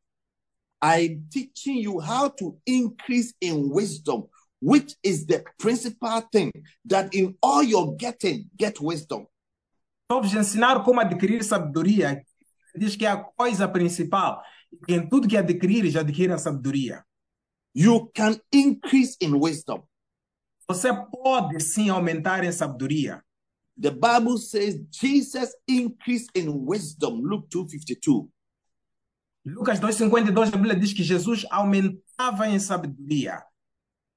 I'm 0.83 1.27
teaching 1.31 1.83
you 1.83 1.99
how 1.99 2.31
to 2.31 2.59
increase 2.67 3.35
in 3.41 3.71
wisdom, 3.71 4.29
which 4.61 4.97
is 5.03 5.27
the 5.27 5.45
principal 5.59 6.23
thing 6.33 6.51
that 6.87 7.15
in 7.15 7.37
all 7.43 7.63
you're 7.63 7.95
getting, 7.97 8.49
get 8.59 8.81
wisdom. 8.81 9.27
Estou 10.03 10.23
vos 10.23 10.35
ensinar 10.35 10.83
como 10.83 11.01
adquirir 11.01 11.45
sabedoria. 11.45 12.25
Diz 12.77 12.97
que 12.97 13.07
é 13.07 13.11
a 13.11 13.17
coisa 13.17 13.69
principal. 13.69 14.43
Que 14.87 14.95
em 14.95 15.09
tudo 15.09 15.29
que 15.29 15.37
adquirires, 15.37 15.97
adquira 15.97 16.39
sabedoria. 16.39 17.05
You 17.75 18.11
can 18.15 18.41
increase 18.53 19.17
in 19.21 19.35
wisdom. 19.35 19.83
Você 20.69 20.93
pode 20.93 21.61
sim 21.61 21.89
aumentar 21.89 22.45
em 22.45 22.53
sabedoria. 22.53 23.23
The 23.81 23.91
Bible 23.91 24.39
says 24.39 24.79
Jesus 24.91 25.55
increased 25.67 26.31
in 26.35 26.49
wisdom, 26.49 27.21
Luke 27.23 27.49
2:52. 27.49 28.29
Lucas 29.45 29.81
2,52, 29.81 30.53
a 30.53 30.57
Bíblia 30.57 30.77
diz 30.77 30.93
que 30.93 31.03
Jesus 31.03 31.47
aumentava 31.51 32.47
em 32.47 32.59
sabedoria. 32.59 33.43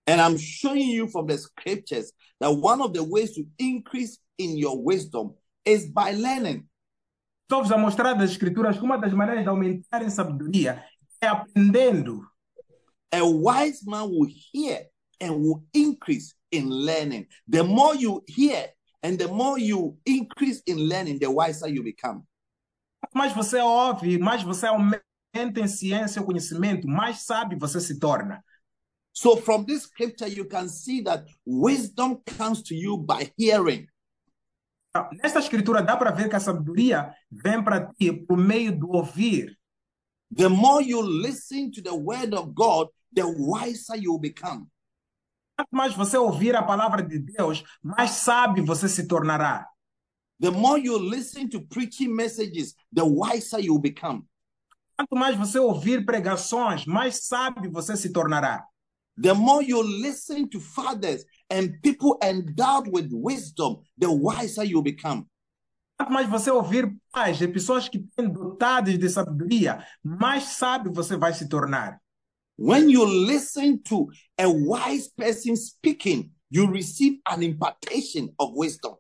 And 0.06 0.20
I'm 0.20 0.38
showing 0.38 0.92
you 0.92 1.08
from 1.08 1.28
the 1.28 1.38
scriptures 1.38 2.12
that 2.40 2.50
one 2.50 2.82
of 2.82 2.94
the 2.94 3.04
ways 3.04 3.34
to 3.36 3.46
increase 3.58 4.20
in 4.38 4.58
your 4.58 4.84
wisdom 4.84 5.34
is 5.66 5.90
by 5.90 6.12
learning. 6.12 6.68
Estou-vos 7.54 7.72
a 7.72 7.78
mostrar 7.78 8.14
das 8.14 8.32
Escrituras 8.32 8.80
que 8.80 8.84
uma 8.84 8.98
das 8.98 9.14
maneiras 9.14 9.44
de 9.44 9.48
aumentar 9.48 10.02
em 10.02 10.10
sabedoria 10.10 10.84
é 11.22 11.28
aprendendo. 11.28 12.28
A 13.14 13.22
wise 13.22 13.86
man 13.86 14.06
will 14.06 14.28
hear 14.52 14.88
and 15.22 15.34
will 15.34 15.64
increase 15.72 16.34
in 16.52 16.68
learning. 16.68 17.28
The 17.48 17.62
more 17.62 17.96
you 17.96 18.24
hear 18.28 18.74
and 19.04 19.18
the 19.18 19.28
more 19.28 19.62
you 19.62 20.00
increase 20.04 20.64
in 20.66 20.90
learning, 20.90 21.20
the 21.20 21.28
wiser 21.28 21.68
you 21.68 21.84
become. 21.84 22.24
Mais 23.14 23.32
você 23.34 23.62
ouve, 23.62 24.18
mais 24.18 24.42
você 24.42 24.66
aumenta 24.66 25.60
em 25.62 25.68
ciência 25.68 26.22
e 26.22 26.24
conhecimento, 26.24 26.88
mais 26.88 27.22
sábio 27.22 27.60
você 27.60 27.80
se 27.80 28.00
torna. 28.00 28.44
So, 29.14 29.38
from 29.38 29.64
this 29.66 29.84
scripture, 29.84 30.28
you 30.28 30.46
can 30.46 30.68
see 30.68 31.04
that 31.04 31.28
wisdom 31.46 32.20
comes 32.36 32.64
to 32.64 32.74
you 32.74 32.98
by 32.98 33.32
hearing. 33.38 33.88
Então, 34.96 35.10
Nesta 35.24 35.40
escritura 35.40 35.82
dá 35.82 35.98
para 35.98 36.12
ver 36.12 36.30
que 36.30 36.36
a 36.36 36.40
sabedoria 36.40 37.16
vem 37.32 37.64
para 37.64 37.92
ti 37.94 38.14
por 38.14 38.38
meio 38.38 38.78
do 38.78 38.92
ouvir. 38.92 39.58
The 40.36 40.48
more 40.48 40.86
you 40.86 41.02
listen 41.02 41.72
to 41.72 41.82
the 41.82 41.92
word 41.92 42.36
of 42.36 42.54
God, 42.54 42.90
the 43.12 43.24
wiser 43.24 43.98
you 43.98 44.20
become. 44.20 44.68
Quanto 45.58 45.70
mais 45.72 45.94
você 45.96 46.16
ouvir 46.18 46.56
a 46.56 46.62
palavra 46.62 47.02
de 47.02 47.18
Deus, 47.20 47.64
mais 47.82 48.12
sábio 48.12 48.66
você 48.66 48.88
se 48.88 49.08
tornará. 49.08 49.68
The 50.40 50.52
more 50.52 50.80
you 50.80 50.98
listen 50.98 51.48
to 51.50 51.62
preaching 51.62 52.10
messages, 52.10 52.76
the 52.94 53.04
wiser 53.04 53.60
you 53.60 53.80
become. 53.80 54.28
Quanto 54.96 55.16
mais 55.16 55.36
você 55.36 55.58
ouvir 55.58 56.06
pregações, 56.06 56.86
mais 56.86 57.26
sábio 57.26 57.72
você 57.72 57.98
se 57.98 58.12
tornará. 58.12 58.64
The 59.18 59.34
more 59.34 59.62
you 59.62 59.82
listen 59.84 60.50
to 60.50 60.60
fathers 60.60 61.24
and 61.50 61.80
people 61.82 62.18
endowed 62.24 62.88
with 62.88 63.10
wisdom, 63.12 63.78
the 63.98 64.12
wiser 64.12 64.64
you 64.64 64.82
become. 64.82 65.28
Quanto 65.98 66.12
mais 66.12 66.28
você 66.28 66.50
ouvir 66.50 66.92
pais 67.12 67.40
e 67.40 67.48
pessoas 67.48 67.88
que 67.88 68.00
têm 68.16 68.28
dotadas 68.28 68.98
de 68.98 69.10
sabedoria, 69.10 69.86
mais 70.04 70.44
sábio 70.44 70.92
você 70.92 71.16
vai 71.16 71.34
se 71.34 71.48
tornar. 71.48 72.02
When 72.58 72.90
you 72.90 73.06
listen 73.06 73.78
to 73.84 74.10
a 74.38 74.48
wise 74.48 75.10
person 75.16 75.56
speaking, 75.56 76.32
you 76.50 76.68
receive 76.68 77.20
an 77.26 77.42
impartation 77.44 78.34
of 78.40 78.54
wisdom. 78.56 78.98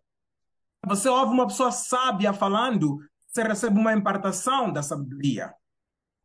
Você 0.87 1.09
ouve 1.09 1.33
uma 1.33 1.47
pessoa 1.47 1.71
sábia 1.71 2.33
falando, 2.33 2.99
você 3.27 3.43
recebe 3.43 3.79
uma 3.79 3.93
impartação 3.93 4.71
da 4.71 4.83
sabedoria. 4.83 5.53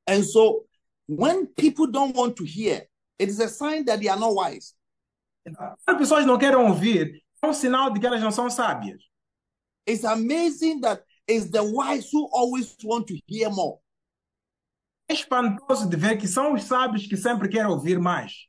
And 0.09 0.23
so, 0.23 0.65
when 1.07 1.47
people 1.47 1.91
don't 1.91 2.17
want 2.17 2.37
to 2.37 2.45
hear, 2.45 2.87
it 3.19 3.29
is 3.29 3.41
a 3.41 3.49
sign 3.49 3.85
that 3.85 4.01
they 4.01 4.09
are 4.09 4.19
not 4.19 4.35
wise. 4.35 4.75
As 5.87 5.97
pessoas 5.97 6.27
não 6.27 6.39
querem 6.39 6.57
ouvir, 6.57 7.23
é 7.43 7.47
um 7.47 7.53
sinal 7.53 7.93
de 7.93 8.01
que 8.01 8.07
elas 8.07 8.23
não 8.23 8.31
são 8.31 8.51
sábias. 8.51 9.03
It's 9.87 10.05
amazing 10.05 10.81
that 10.81 11.03
it's 11.27 11.51
the 11.51 11.63
wise 11.63 12.11
who 12.13 12.29
always 12.33 12.77
want 12.85 13.07
to 13.09 13.19
hear 13.27 13.51
more. 13.51 13.79
É 15.09 15.15
espantoso 15.15 15.89
de 15.89 15.97
ver 15.97 16.19
que 16.19 16.29
são 16.29 16.53
os 16.53 16.65
sábios 16.65 17.07
que 17.07 17.17
sempre 17.17 17.49
querem 17.49 17.71
ouvir 17.71 17.99
mais. 17.99 18.47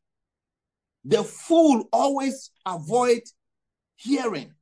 The 1.07 1.23
fool 1.23 1.87
always 1.91 2.51
avoid 2.65 3.23
hearing. 4.05 4.53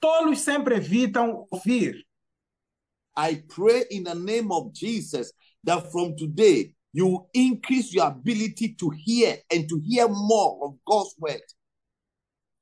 Tolos 0.00 0.40
sempre 0.40 0.76
evitam 0.76 1.46
ouvir. 1.50 2.04
I 3.16 3.44
pray 3.46 3.86
in 3.90 4.02
the 4.02 4.14
name 4.14 4.50
of 4.50 4.72
Jesus 4.72 5.32
that 5.64 5.92
from 5.92 6.16
today 6.16 6.74
you 6.92 7.06
will 7.06 7.30
increase 7.34 7.92
your 7.92 8.06
ability 8.06 8.74
to 8.74 8.90
hear 8.90 9.38
and 9.50 9.66
to 9.68 9.78
hear 9.78 10.08
more 10.08 10.58
of 10.66 10.76
God's 10.84 11.14
word. 11.18 11.42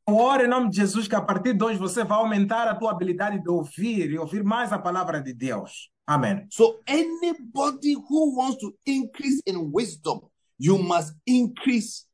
Eu 0.09 0.17
oro 0.17 0.45
em 0.45 0.49
nome 0.49 0.71
de 0.71 0.77
Jesus 0.77 1.07
que 1.07 1.15
a 1.15 1.21
partir 1.21 1.55
de 1.55 1.63
hoje 1.63 1.79
você 1.79 2.03
vai 2.03 2.19
aumentar 2.19 2.67
a 2.67 2.75
tua 2.75 2.91
habilidade 2.91 3.41
de 3.41 3.49
ouvir 3.49 4.11
e 4.11 4.19
ouvir 4.19 4.43
mais 4.43 4.73
a 4.73 4.79
palavra 4.79 5.21
de 5.21 5.33
Deus. 5.33 5.91
Amém. 6.07 6.47
So 6.51 6.81
anybody 6.87 7.95
who 7.95 8.37
wants 8.37 8.59
to 8.59 8.75
increase 8.85 9.41
in 9.47 9.71
wisdom, 9.73 10.29
you 10.59 10.79
must 10.79 11.15
increase 11.27 12.07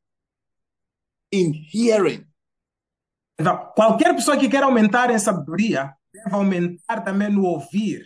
in 1.31 1.53
hearing. 1.73 2.25
Então, 3.39 3.71
qualquer 3.75 4.13
pessoa 4.15 4.37
que 4.37 4.49
quer 4.49 4.63
aumentar 4.63 5.09
em 5.09 5.19
sabedoria 5.19 5.93
deve 6.13 6.35
aumentar 6.35 7.01
também 7.01 7.29
no 7.29 7.45
ouvir. 7.45 8.03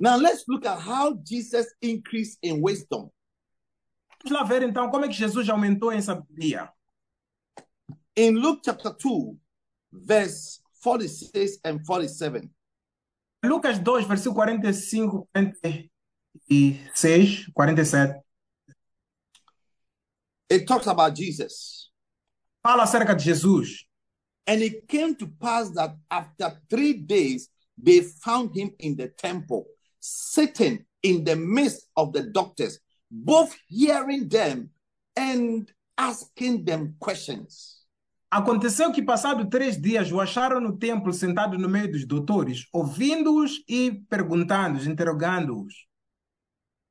Now 0.00 0.16
let's 0.16 0.44
look 0.48 0.64
at 0.64 0.80
how 0.80 1.14
Jesus 1.22 1.66
increased 1.82 2.38
in 2.42 2.62
wisdom. 2.62 3.10
Vamos 4.24 4.38
lá 4.38 4.44
ver 4.44 4.62
então 4.62 4.90
como 4.90 5.04
é 5.04 5.08
que 5.08 5.14
Jesus 5.14 5.48
aumentou 5.48 5.92
em 5.92 6.00
sabedoria. 6.00 6.72
In 8.16 8.32
Luke 8.32 8.62
chapter 8.64 8.94
2, 8.94 9.36
verse 9.92 10.60
46 10.82 11.60
and 11.64 11.84
47. 11.84 12.50
Lucas 13.44 13.78
2, 13.78 14.06
versículo 14.06 14.34
45, 14.34 15.28
46, 15.32 17.50
47. 17.54 18.20
It 20.50 20.66
talks 20.66 20.86
about 20.86 21.14
Jesus. 21.14 21.90
Fala 22.62 22.82
acerca 22.82 23.14
de 23.14 23.22
Jesus. 23.22 23.86
And 24.46 24.62
it 24.62 24.88
came 24.88 25.14
to 25.14 25.28
pass 25.28 25.70
that 25.70 25.96
after 26.10 26.60
three 26.68 26.94
days, 26.94 27.48
they 27.78 28.00
found 28.00 28.54
him 28.54 28.74
in 28.78 28.96
the 28.96 29.08
temple, 29.08 29.66
sitting 30.00 30.84
in 31.02 31.24
the 31.24 31.36
midst 31.36 31.86
of 31.96 32.12
the 32.12 32.22
doctors, 32.22 32.80
both 33.10 33.56
hearing 33.68 34.28
them 34.28 34.70
and 35.16 35.70
asking 35.96 36.64
them 36.64 36.96
questions. 36.98 37.80
Aconteceu 38.30 38.92
que, 38.92 39.02
passado 39.02 39.48
três 39.50 39.76
dias, 39.76 40.12
o 40.12 40.20
acharam 40.20 40.60
no 40.60 40.78
templo 40.78 41.12
sentado 41.12 41.58
no 41.58 41.68
meio 41.68 41.90
dos 41.90 42.06
doutores, 42.06 42.66
ouvindo-os 42.72 43.62
e 43.68 43.90
perguntando-os, 44.08 44.86
interrogando-os. 44.86 45.74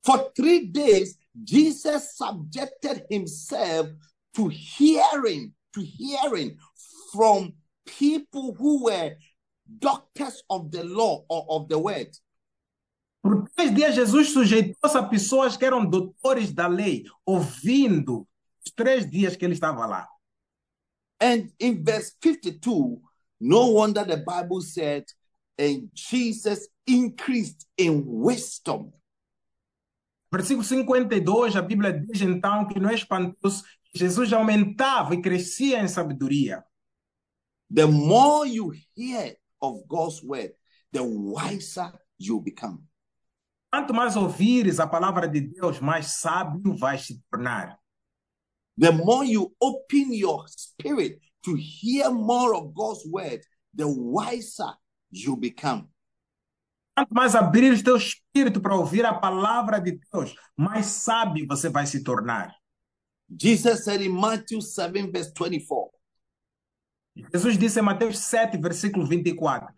For 0.04 0.30
three 0.34 0.66
days, 0.66 1.16
Jesus 1.34 2.16
subjected 2.16 3.06
himself 3.10 3.90
to 4.34 4.48
hearing, 4.48 5.54
to 5.72 5.80
hearing 5.80 6.56
from 7.10 7.54
people 7.86 8.54
who 8.58 8.84
were 8.84 9.16
doctors 9.66 10.42
of 10.50 10.70
the 10.70 10.82
law 10.84 11.24
or 11.28 11.46
of 11.48 11.68
the 11.68 11.78
word. 11.78 12.10
Por 13.22 13.48
três 13.50 13.74
dias, 13.74 13.94
Jesus 13.94 14.32
sujeitou-se 14.32 14.96
a 14.96 15.02
pessoas 15.02 15.56
que 15.56 15.64
eram 15.64 15.84
doutores 15.84 16.52
da 16.52 16.66
lei, 16.66 17.04
ouvindo 17.24 18.26
os 18.64 18.72
três 18.72 19.08
dias 19.08 19.36
que 19.36 19.44
ele 19.44 19.54
estava 19.54 19.86
lá. 19.86 20.08
And 21.20 21.50
in 21.60 21.82
verse 21.82 22.16
52, 22.22 22.98
no 23.40 23.74
wonder 23.74 24.06
the 24.06 24.16
Bible 24.16 24.62
said, 24.62 25.04
and 25.58 25.90
Jesus 25.94 26.68
increased 26.86 27.66
in 27.76 28.02
wisdom. 28.06 28.92
Versículo 30.32 30.64
52, 30.64 31.56
a 31.56 31.62
Bíblia 31.62 31.92
diz 31.92 32.22
então 32.22 32.66
que 32.66 32.80
não 32.80 32.88
é 32.88 32.94
espantoso 32.94 33.64
que 33.84 33.98
Jesus 33.98 34.32
aumentava 34.32 35.14
e 35.14 35.20
crescia 35.20 35.82
em 35.82 35.88
sabedoria. 35.88 36.64
The 37.72 37.86
more 37.86 38.48
you 38.48 38.72
hear 38.96 39.36
of 39.60 39.84
God's 39.86 40.22
word, 40.22 40.54
the 40.92 41.02
wiser 41.02 41.92
you 42.18 42.40
become. 42.40 42.89
Quanto 43.72 43.94
mais 43.94 44.16
ouvires 44.16 44.80
a 44.80 44.86
palavra 44.86 45.28
de 45.28 45.40
Deus, 45.40 45.80
mais 45.80 46.06
sábio 46.06 46.76
vais 46.76 47.06
se 47.06 47.22
tornar. 47.30 47.78
The 48.76 48.90
more 48.90 49.24
you 49.24 49.54
open 49.60 50.12
your 50.12 50.44
spirit 50.48 51.20
to 51.44 51.54
hear 51.56 52.10
more 52.10 52.54
of 52.54 52.74
God's 52.74 53.04
word, 53.06 53.42
the 53.74 53.86
wiser 53.86 54.74
you 55.10 55.36
become. 55.36 55.88
Quanto 56.96 57.14
mais 57.14 57.34
abrir 57.34 57.72
o 57.72 57.82
teu 57.82 57.96
espírito 57.96 58.60
para 58.60 58.74
ouvir 58.74 59.06
a 59.06 59.14
palavra 59.14 59.80
de 59.80 60.00
Deus, 60.12 60.34
mais 60.56 60.86
sábio 60.86 61.46
você 61.46 61.68
vai 61.68 61.86
se 61.86 62.02
tornar. 62.02 62.54
Jesus 63.40 63.84
said 63.84 64.02
in 64.02 64.10
Matthew 64.10 64.60
7, 64.60 65.12
verse 65.12 65.32
24, 65.32 65.92
Jesus 67.32 67.56
disse 67.56 67.78
em 67.78 67.82
Mateus 67.82 68.18
7, 68.18 68.58
versículo 68.58 69.06
24: 69.06 69.72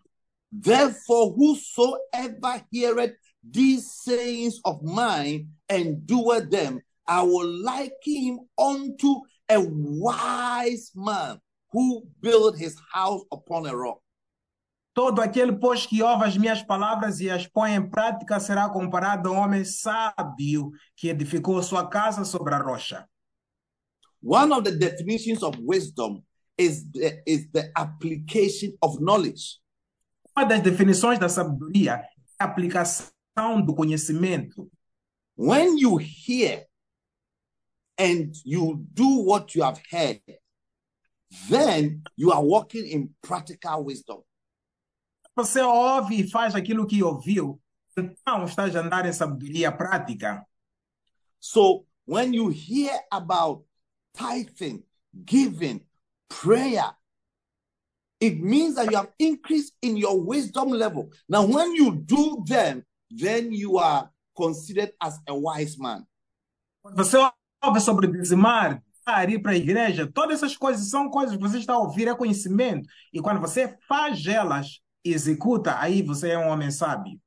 Therefore, 0.51 1.33
whosoever 1.35 2.65
heareth 2.71 3.15
these 3.43 3.91
sayings 3.91 4.59
of 4.63 4.81
mine 4.83 5.49
and 5.69 6.05
doeth 6.05 6.49
them, 6.49 6.81
I 7.07 7.23
will 7.23 7.47
liken 7.47 8.15
him 8.15 8.39
unto 8.57 9.21
a 9.49 9.59
wise 9.59 10.91
man 10.95 11.39
who 11.71 12.03
built 12.21 12.57
his 12.57 12.77
house 12.93 13.21
upon 13.31 13.65
a 13.65 13.75
rock. 13.75 13.99
Todo 14.95 15.21
aquele, 15.21 15.53
pois, 15.53 15.87
que 15.87 16.03
ouve 16.03 16.23
as 16.23 16.37
minhas 16.37 16.61
palavras 16.61 17.19
e 17.19 17.27
as 17.27 17.47
põe 17.47 17.73
em 17.73 17.89
prática 17.89 18.39
será 18.39 18.69
comparado 18.69 19.29
a 19.29 19.31
um 19.31 19.37
homem 19.37 19.65
sábio 19.65 20.71
que 20.95 21.09
edificou 21.09 21.61
sua 21.63 21.87
casa 21.87 22.23
sobre 22.23 22.53
a 22.53 22.59
rocha. 22.59 23.07
One 24.21 24.53
of 24.53 24.63
the 24.63 24.71
definitions 24.71 25.41
of 25.41 25.57
wisdom 25.59 26.23
is 26.57 26.85
the, 26.91 27.23
is 27.25 27.49
the 27.51 27.71
application 27.75 28.77
of 28.81 28.99
knowledge. 29.01 29.59
Uma 30.37 30.45
das 30.45 30.61
definições 30.61 31.17
da 31.17 31.27
sabedoria 31.27 31.95
é 31.95 32.07
a 32.39 32.45
aplicação 32.45 33.12
do 33.35 33.73
conhecimento. 33.73 34.69
When 35.35 35.77
you 35.77 35.97
hear 35.97 36.65
and 37.97 38.35
you 38.43 38.85
do 38.93 39.23
what 39.23 39.55
you 39.55 39.63
have 39.63 39.81
heard, 39.89 40.21
then 41.49 42.03
you 42.15 42.31
are 42.31 42.43
walking 42.43 42.85
in 42.85 43.09
practical 43.21 43.85
wisdom. 43.85 44.23
Você 45.35 45.61
ouve 45.61 46.21
e 46.21 46.29
faz 46.29 46.53
aquilo 46.53 46.85
que 46.85 47.01
ouviu, 47.01 47.59
então 47.97 48.45
estás 48.45 48.75
a 48.75 48.81
andar 48.81 49.05
em 49.07 49.13
sabedoria 49.13 49.71
prática. 49.71 50.45
So 51.39 51.85
when 52.05 52.33
you 52.33 52.49
hear 52.49 52.93
about 53.11 53.65
tithing, 54.13 54.83
giving, 55.25 55.81
prayer, 56.29 56.95
it 58.19 58.39
means 58.39 58.75
that 58.75 58.91
you 58.91 58.97
have 58.97 59.11
increased 59.17 59.73
in 59.81 59.97
your 59.97 60.21
wisdom 60.21 60.69
level. 60.69 61.09
Now, 61.27 61.45
when 61.45 61.73
you 61.75 61.95
do 61.95 62.43
them, 62.45 62.85
then 63.17 63.51
you 63.51 63.77
are 63.77 64.09
considered 64.35 64.93
as 64.99 65.19
a 65.27 65.33
wise 65.33 65.77
man. 65.77 66.05
Você 66.95 67.17
ouve 67.61 67.79
sobre 67.79 68.07
dizimar, 68.07 68.83
dar, 69.05 69.29
ir 69.29 69.39
para 69.39 69.51
a 69.51 69.57
igreja, 69.57 70.09
todas 70.11 70.37
essas 70.37 70.57
coisas 70.57 70.89
são 70.89 71.09
coisas 71.09 71.35
que 71.35 71.41
você 71.41 71.59
está 71.59 71.73
a 71.73 71.79
ouvir, 71.79 72.07
é 72.07 72.15
conhecimento. 72.15 72.87
E 73.13 73.21
quando 73.21 73.39
você 73.39 73.77
faz 73.87 74.25
elas, 74.25 74.79
executa, 75.03 75.79
aí 75.79 76.01
você 76.01 76.31
é 76.31 76.37
um 76.37 76.49
homem 76.49 76.71
sábio. 76.71 77.19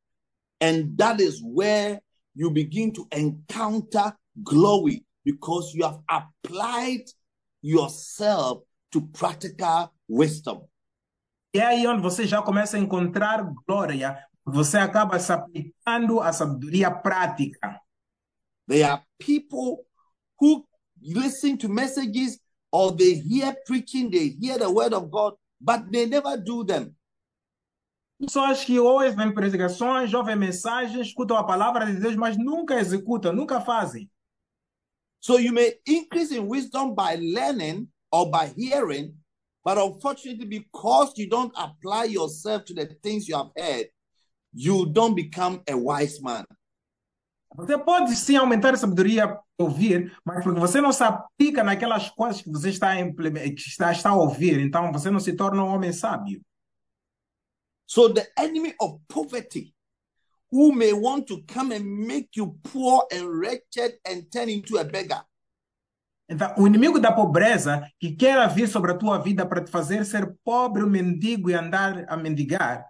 And 0.63 0.95
that 0.97 1.23
is 1.23 1.41
where 1.43 2.01
you 2.35 2.51
begin 2.51 2.91
to 2.93 3.07
encounter 3.13 4.15
glory 4.37 5.05
because 5.25 5.77
you 5.77 5.85
have 5.85 6.01
applied 6.09 7.05
yourself 7.63 8.65
to 8.91 9.03
practical 9.09 9.91
wisdom. 10.09 10.69
E 11.55 11.59
é 11.59 11.67
aí 11.67 11.87
onde 11.87 12.03
você 12.03 12.27
já 12.27 12.43
começa 12.43 12.77
a 12.77 12.81
encontrar 12.81 13.43
glória. 13.67 14.19
Você 14.47 14.79
acaba 14.79 15.19
se 15.19 15.33
aplicando 15.33 16.21
a 16.21 16.33
sabedoria 16.33 16.89
prática. 16.89 17.81
There 18.69 18.85
are 18.85 19.03
people 19.19 19.85
who 20.41 20.65
listen 21.01 21.57
to 21.59 21.69
messages 21.69 22.39
or 22.71 22.93
they 22.93 23.15
hear 23.15 23.57
preaching, 23.67 24.09
they 24.09 24.37
hear 24.41 24.59
the 24.59 24.71
word 24.71 24.95
of 24.95 25.11
God, 25.11 25.35
but 25.61 25.91
they 25.91 26.07
never 26.07 26.37
do 26.37 26.65
them. 26.65 26.95
Pessoas 28.21 28.65
que 28.65 28.79
ouvem 28.79 29.35
pregações, 29.35 30.15
ouvem 30.15 30.37
mensagens, 30.37 31.09
escutam 31.09 31.37
a 31.37 31.45
palavra 31.45 31.85
de 31.85 32.01
Deus, 32.01 32.17
mas 32.17 32.37
nunca 32.39 32.79
executam, 32.81 33.33
nunca 33.33 33.61
fazem. 33.61 34.09
So 35.21 35.39
you 35.39 35.53
may 35.53 35.75
increase 35.87 36.31
in 36.31 36.47
wisdom 36.47 36.95
by 36.95 37.17
learning 37.17 37.89
or 38.13 38.31
by 38.31 38.55
hearing, 38.57 39.13
but 39.65 39.77
unfortunately, 39.77 40.47
because 40.47 41.13
you 41.17 41.29
don't 41.29 41.53
apply 41.57 42.05
yourself 42.05 42.65
to 42.67 42.75
the 42.75 42.87
things 43.03 43.29
you 43.29 43.37
have 43.37 43.51
heard, 43.57 43.89
you 44.57 44.87
don't 44.87 45.15
become 45.15 45.63
a 45.69 45.75
wise 45.75 46.21
man. 46.23 46.45
Você 47.55 47.79
pode 47.79 48.15
sim 48.17 48.37
aumentar 48.37 48.75
a 48.75 48.77
sabedoria 48.77 49.39
ouvir, 49.59 50.15
mas 50.25 50.43
porque 50.43 50.61
você 50.61 50.81
não 50.81 50.93
se 50.93 51.03
aplica 51.03 51.63
naquelas 51.63 52.11
coisas 52.11 52.43
que 52.43 52.51
você 52.51 52.71
está, 52.71 52.95
que 52.97 53.55
está, 53.55 53.93
está 53.93 54.11
a 54.11 54.17
ouvir, 54.17 54.61
então 54.61 54.93
você 54.93 55.11
não 55.11 55.21
se 55.21 55.33
torna 55.35 55.63
um 55.63 55.69
homem 55.69 55.93
sábio. 55.93 56.43
So 57.87 58.13
the 58.13 58.27
enemy 58.37 58.75
of 58.81 59.01
poverty, 59.09 59.75
who 60.51 60.73
may 60.73 60.93
want 60.93 61.29
to 61.29 61.43
come 61.47 61.75
and 61.75 61.85
make 61.85 62.31
you 62.37 62.59
poor 62.63 63.07
and 63.13 63.27
wretched 63.41 63.99
and 64.05 64.25
turn 64.31 64.51
into 64.51 64.77
a 64.79 64.85
beggar, 64.85 65.25
Então, 66.29 66.53
o 66.59 66.67
inimigo 66.67 66.99
da 66.99 67.13
pobreza 67.13 67.89
que 68.01 68.17
quer 68.17 68.53
vir 68.53 68.69
sobre 68.69 68.91
a 68.91 68.97
tua 68.97 69.19
vida 69.19 69.47
para 69.47 69.63
te 69.63 69.71
fazer 69.71 70.05
ser 70.05 70.37
pobre, 70.45 70.83
um 70.83 70.91
mendigo 70.91 71.49
e 71.49 71.55
andar 71.55 72.05
a 72.09 72.17
mendigar, 72.17 72.85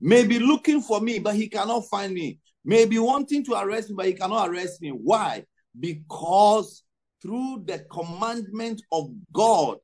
may 0.00 0.26
be 0.26 0.38
looking 0.38 0.80
for 0.80 1.00
me, 1.00 1.18
but 1.18 1.34
he 1.34 1.48
cannot 1.48 1.88
find 1.90 2.14
me. 2.14 2.38
May 2.64 2.84
be 2.86 2.98
wanting 2.98 3.44
to 3.44 3.54
arrest 3.54 3.90
me, 3.90 3.96
but 3.96 4.06
he 4.06 4.14
cannot 4.14 4.48
arrest 4.48 4.80
me. 4.80 4.90
Why? 4.90 5.44
Because 5.78 6.84
through 7.22 7.64
the 7.66 7.80
commandment 7.90 8.82
of 8.92 9.10
God, 9.32 9.78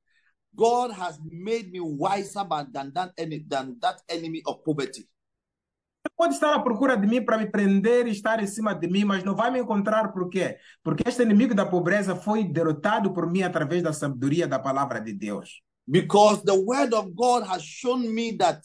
God 0.55 0.91
has 0.93 1.19
made 1.31 1.71
me 1.71 1.81
wiser 1.81 2.45
than 2.73 2.93
that, 2.95 3.13
any, 3.19 3.45
than 3.47 3.77
that 3.81 4.01
enemy 4.09 4.43
of 4.47 4.65
poverty. 4.65 5.07
Pode 6.17 6.35
estar 6.35 6.55
à 6.55 6.61
procura 6.61 6.97
de 6.97 7.07
mim 7.07 7.23
para 7.23 7.37
me 7.37 7.47
prender 7.47 8.07
e 8.07 8.11
estar 8.11 8.43
em 8.43 8.47
cima 8.47 8.75
de 8.75 8.89
mim, 8.89 9.05
mas 9.05 9.23
não 9.23 9.35
vai 9.35 9.51
me 9.51 9.59
encontrar 9.59 10.13
por 10.13 10.31
quê? 10.31 10.57
Porque 10.83 11.07
este 11.07 11.23
inimigo 11.23 11.55
da 11.55 11.67
pobreza 11.67 12.17
foi 12.17 12.45
derrotado 12.45 13.13
por 13.13 13.31
mim 13.31 13.43
através 13.43 13.83
da 13.83 13.93
sabedoria 13.93 14.47
da 14.47 14.59
palavra 14.59 14.99
de 14.99 15.13
Deus. 15.13 15.63
Because 15.87 16.43
the 16.45 16.55
word 16.55 16.95
of 16.95 17.13
God 17.15 17.47
has 17.47 17.63
shown 17.63 18.09
me 18.15 18.37
that 18.39 18.63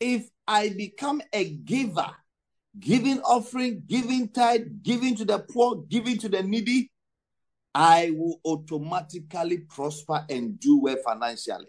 if 0.00 0.28
I 0.50 0.70
become 0.70 1.22
a 1.32 1.44
giver, 1.44 2.10
giving 2.76 3.20
offering, 3.20 3.84
giving 3.86 4.26
tithe, 4.26 4.82
giving 4.82 5.14
to 5.14 5.24
the 5.24 5.38
poor, 5.38 5.84
giving 5.88 6.18
to 6.18 6.28
the 6.28 6.42
needy, 6.42 6.90
I 7.72 8.10
will 8.10 8.40
automatically 8.44 9.58
prosper 9.58 10.26
and 10.28 10.58
do 10.58 10.80
well 10.80 10.96
financially. 11.06 11.68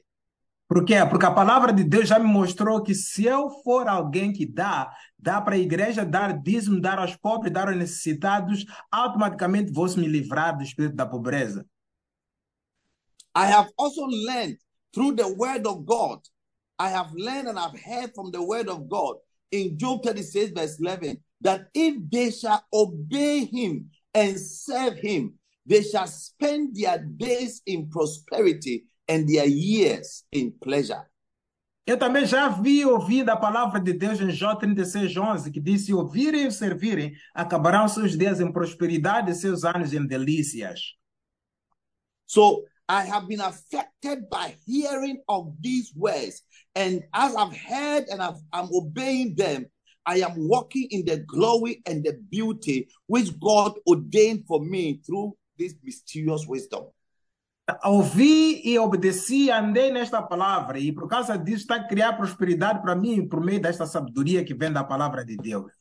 Por 0.67 0.83
quê? 0.83 0.95
Porque 1.07 1.25
a 1.25 1.31
palavra 1.31 1.71
de 1.71 1.83
Deus 1.83 2.07
já 2.07 2.17
me 2.17 2.25
mostrou 2.25 2.81
que 2.81 2.95
se 2.95 3.25
eu 3.25 3.51
for 3.61 3.87
alguém 3.87 4.33
que 4.33 4.47
dá, 4.47 4.91
dá 5.19 5.39
para 5.39 5.53
a 5.55 5.59
igreja 5.59 6.03
dar 6.03 6.33
dízimo, 6.41 6.81
dar 6.81 6.97
aos 6.97 7.15
pobres, 7.15 7.53
dar 7.53 7.67
aos 7.67 7.77
necessitados, 7.77 8.65
automaticamente 8.89 9.71
vou 9.71 9.85
me 9.95 10.07
livrar 10.07 10.57
do 10.57 10.63
espírito 10.63 10.95
da 10.95 11.05
pobreza. 11.05 11.67
I 13.35 13.45
have 13.45 13.69
also 13.77 14.07
learned 14.07 14.57
through 14.91 15.15
the 15.17 15.27
word 15.27 15.67
of 15.67 15.85
God. 15.85 16.21
I 16.81 16.89
have 16.89 17.13
learned 17.13 17.47
and 17.47 17.59
I've 17.59 17.79
heard 17.79 18.09
from 18.15 18.31
the 18.31 18.41
word 18.41 18.67
of 18.67 18.89
God 18.89 19.17
in 19.51 19.77
Job 19.77 20.01
36, 20.03 20.51
verse 20.55 20.79
11, 20.79 21.21
that 21.41 21.67
if 21.75 21.93
they 22.09 22.31
shall 22.31 22.63
obey 22.73 23.45
him 23.45 23.91
and 24.15 24.39
serve 24.39 24.97
him, 24.97 25.35
they 25.63 25.83
shall 25.83 26.07
spend 26.07 26.75
their 26.75 26.97
days 26.97 27.61
in 27.67 27.87
prosperity 27.87 28.85
and 29.07 29.29
their 29.29 29.45
years 29.45 30.23
in 30.31 30.53
pleasure. 30.59 31.05
Eu 31.85 31.97
também 31.97 32.25
já 32.25 32.47
vi 32.49 32.83
ouvido 32.83 33.29
a 33.29 33.37
palavra 33.37 33.79
de 33.79 33.93
Deus 33.93 34.19
em 34.19 34.31
Jó 34.31 34.55
36, 34.55 35.15
11, 35.15 35.51
que 35.51 35.59
diz: 35.59 35.85
Se 35.85 35.93
ouvirem 35.93 36.47
e 36.47 36.51
servirem, 36.51 37.13
acabarão 37.31 37.87
seus 37.87 38.17
dias 38.17 38.39
em 38.39 38.51
prosperidade 38.51 39.29
e 39.29 39.35
seus 39.35 39.63
anos 39.63 39.93
em 39.93 40.07
delícias. 40.07 40.95
So 42.25 42.65
I 42.89 43.05
have 43.05 43.27
been 43.27 43.41
affected 43.41 44.29
by 44.29 44.57
hearing 44.65 45.21
of 45.27 45.53
these 45.61 45.93
words. 45.95 46.43
And 46.75 47.03
as 47.13 47.35
I've 47.35 47.55
heard 47.55 48.05
and 48.09 48.21
I've, 48.21 48.39
I'm 48.53 48.69
obeying 48.73 49.35
them, 49.35 49.65
I 50.05 50.21
am 50.21 50.33
walking 50.47 50.87
in 50.89 51.05
the 51.05 51.17
glory 51.17 51.81
and 51.85 52.03
the 52.03 52.13
beauty 52.29 52.87
which 53.07 53.37
God 53.39 53.73
ordained 53.87 54.45
for 54.47 54.59
me 54.59 55.01
through 55.05 55.35
this 55.57 55.75
mysterious 55.83 56.47
wisdom. 56.47 56.85
Ouvi 57.85 58.61
e 58.65 58.77
obedeci, 58.79 59.49
andei 59.49 59.91
nesta 59.91 60.21
palavra, 60.21 60.79
e 60.79 60.91
por 60.91 61.07
causa 61.07 61.37
disso 61.37 61.63
está 61.63 61.75
a 61.75 61.87
criar 61.87 62.13
prosperidade 62.13 62.81
para 62.81 62.95
mim 62.95 63.27
por 63.27 63.39
meio 63.39 63.61
desta 63.61 63.85
sabedoria 63.85 64.43
que 64.43 64.53
vem 64.53 64.73
da 64.73 64.83
palavra 64.83 65.23
de 65.23 65.37
Deus. 65.37 65.71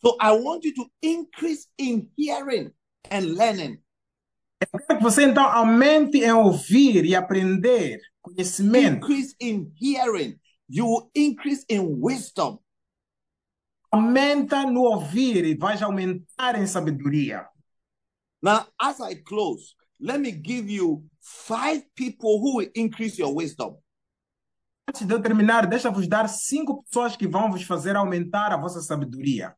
So 0.00 0.16
I 0.20 0.30
want 0.32 0.64
you 0.64 0.72
to 0.74 0.90
increase 1.02 1.66
in 1.76 2.08
hearing 2.16 2.70
and 3.10 3.34
learning. 3.34 3.82
Eu 4.60 4.80
quero 4.80 4.98
que 4.98 5.04
você 5.04 5.24
então 5.24 5.44
aumente 5.44 6.18
em 6.18 6.32
ouvir 6.32 7.04
e 7.04 7.14
aprender 7.14 8.00
conhecimento. 8.28 9.06
Increase 9.06 9.34
in 9.40 9.72
hearing. 9.76 10.38
You 10.68 10.86
will 10.86 11.10
increase 11.14 11.64
in 11.68 12.00
wisdom. 12.00 12.58
Aumenta 13.90 14.64
no 14.66 14.82
ouvir 14.82 15.44
e 15.44 15.54
vais 15.54 15.82
aumentar 15.82 16.54
em 16.56 16.66
sabedoria. 16.66 17.48
Now, 18.42 18.66
as 18.78 19.00
I 19.00 19.16
close, 19.16 19.74
let 19.98 20.20
me 20.20 20.30
give 20.30 20.70
you 20.70 21.04
five 21.20 21.82
people 21.94 22.38
who 22.38 22.56
will 22.56 22.68
increase 22.74 23.18
your 23.18 23.34
wisdom. 23.34 23.76
Antes 24.88 25.06
de 25.06 25.12
eu 25.12 25.20
terminar, 25.20 25.66
deixa-vos 25.66 26.06
dar 26.08 26.28
cinco 26.28 26.82
pessoas 26.84 27.16
que 27.16 27.26
vão 27.26 27.50
vos 27.50 27.62
fazer 27.62 27.96
aumentar 27.96 28.52
a 28.52 28.56
vossa 28.56 28.80
sabedoria. 28.80 29.54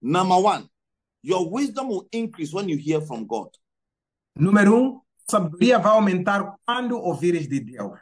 Number 0.00 0.36
one, 0.36 0.68
your 1.22 1.50
wisdom 1.50 1.88
will 1.88 2.08
increase 2.12 2.52
when 2.52 2.68
you 2.68 2.76
hear 2.76 3.00
from 3.00 3.24
God. 3.24 3.48
Número 4.38 4.74
um, 4.74 5.00
sabedoria 5.30 5.78
vai 5.78 5.92
aumentar 5.92 6.56
quando 6.64 6.98
ouvires 6.98 7.48
de 7.48 7.60
Deus. 7.60 7.98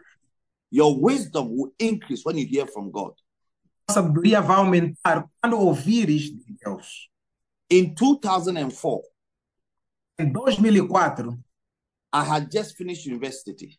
Your 0.71 0.99
wisdom 1.01 1.49
will 1.51 1.73
increase 1.79 2.23
when 2.25 2.37
you 2.39 2.47
hear 2.47 2.67
from 2.67 2.91
God. 2.91 3.15
A 3.89 3.93
sabedoria 3.93 4.41
vai 4.41 4.57
aumentar 4.57 5.29
quando 5.41 5.59
ouvires 5.59 6.23
de 6.31 6.53
Deus. 6.65 7.09
In 7.71 7.95
2004, 7.95 9.03
Em 10.19 10.33
2004, 10.33 11.39
I 12.13 12.23
had 12.25 12.51
just 12.51 12.77
finished 12.77 13.07
university, 13.07 13.79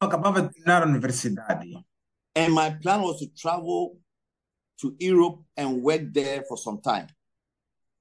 eu 0.00 0.06
acabava 0.08 0.42
de 0.42 0.52
terminar 0.52 0.82
a 0.82 0.86
universidade. 0.86 1.82
and 2.36 2.52
my 2.52 2.70
plan 2.82 3.00
was 3.02 3.18
to 3.18 3.26
travel 3.34 3.96
to 4.78 4.94
Europe 5.00 5.42
and 5.56 5.82
work 5.82 6.12
there 6.12 6.44
for 6.46 6.56
some 6.58 6.80
time. 6.82 7.06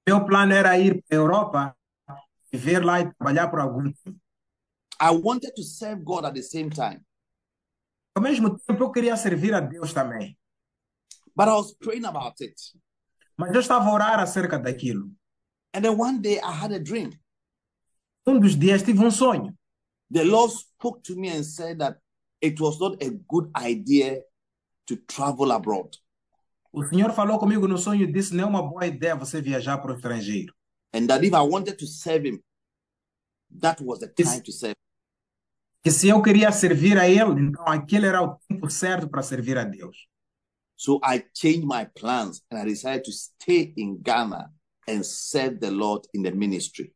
Meu 0.06 0.26
plano 0.26 0.54
era 0.54 0.78
ir 0.78 1.02
para 1.08 1.18
a 1.18 1.22
Europa, 1.22 1.78
viver 2.52 2.84
lá 2.84 3.00
e 3.00 3.14
trabalhar 3.14 3.48
por 3.50 3.60
algum 3.62 3.92
tempo. 3.92 4.20
I 5.00 5.12
wanted 5.12 5.54
to 5.56 5.64
serve 5.64 6.04
God 6.04 6.26
at 6.26 6.34
the 6.34 6.42
same 6.44 6.70
time, 6.70 7.04
Ao 8.16 8.22
mesmo 8.24 8.58
tempo, 8.58 8.84
eu 8.84 8.92
queria 8.92 9.16
servir 9.16 9.54
a 9.54 9.60
Deus 9.60 9.94
também. 9.94 10.36
but 11.36 11.48
I 11.48 11.54
was 11.54 11.74
praying 11.76 12.06
about 12.06 12.34
it. 12.42 12.60
Mas 13.38 13.54
eu 13.54 13.62
estava 13.62 13.86
a 13.88 13.94
orar 13.94 14.20
acerca 14.20 14.58
daquilo. 14.58 15.12
And 15.74 15.84
then 15.84 15.96
one 15.96 16.20
day 16.20 16.40
I 16.40 16.52
had 16.52 16.72
a 16.72 16.80
dream. 16.80 17.12
Um 18.26 18.40
dos 18.40 18.56
dias 18.56 18.82
tive 18.82 19.00
um 19.00 19.12
sonho. 19.12 19.56
The 20.10 20.24
Lord 20.24 20.52
spoke 20.52 21.04
to 21.04 21.16
me 21.16 21.30
and 21.30 21.44
said 21.46 21.78
that 21.80 22.00
it 22.42 22.60
was 22.60 22.80
not 22.80 23.02
a 23.04 23.12
good 23.28 23.52
idea 23.56 24.24
to 24.88 24.96
travel 25.08 25.52
abroad. 25.52 25.96
O 26.74 26.84
Senhor 26.86 27.12
falou 27.14 27.38
comigo 27.38 27.68
no 27.68 27.78
sonho 27.78 28.04
e 28.04 28.12
disse: 28.12 28.34
não 28.34 28.46
é 28.46 28.48
uma 28.48 28.64
boa 28.68 28.88
ideia 28.88 29.16
você 29.16 29.40
viajar 29.42 29.78
para 29.78 29.92
o 29.92 29.96
estrangeiro. 29.96 30.52
And 30.94 31.06
that 31.08 31.24
if 31.24 31.34
I 31.34 31.42
wanted 31.42 31.78
to 31.78 31.86
serve 31.86 32.26
Him, 32.28 32.42
that 33.60 33.80
was 33.84 34.00
the 34.00 34.08
time 34.08 34.42
to 34.42 34.52
serve. 34.52 34.76
Que 35.88 35.92
se 35.92 36.10
eu 36.10 36.22
queria 36.22 36.52
servir 36.52 36.98
a 36.98 37.08
Ele, 37.08 37.40
então 37.40 37.66
aquele 37.66 38.08
era 38.08 38.22
o 38.22 38.38
tempo 38.46 38.70
certo 38.70 39.08
para 39.08 39.24
servir 39.24 39.58
a 39.58 39.64
Deus. 39.64 39.96
So 40.76 41.00
I 41.02 41.24
changed 41.34 41.64
my 41.66 41.86
plans 41.98 42.42
and 42.52 42.60
I 42.60 42.66
decided 42.66 43.06
to 43.06 43.12
stay 43.14 43.74
in 43.78 43.98
Ghana 44.02 44.52
and 44.86 45.02
serve 45.04 45.60
the 45.62 45.72
Lord 45.72 46.06
in 46.14 46.24
the 46.24 46.32
ministry. 46.32 46.94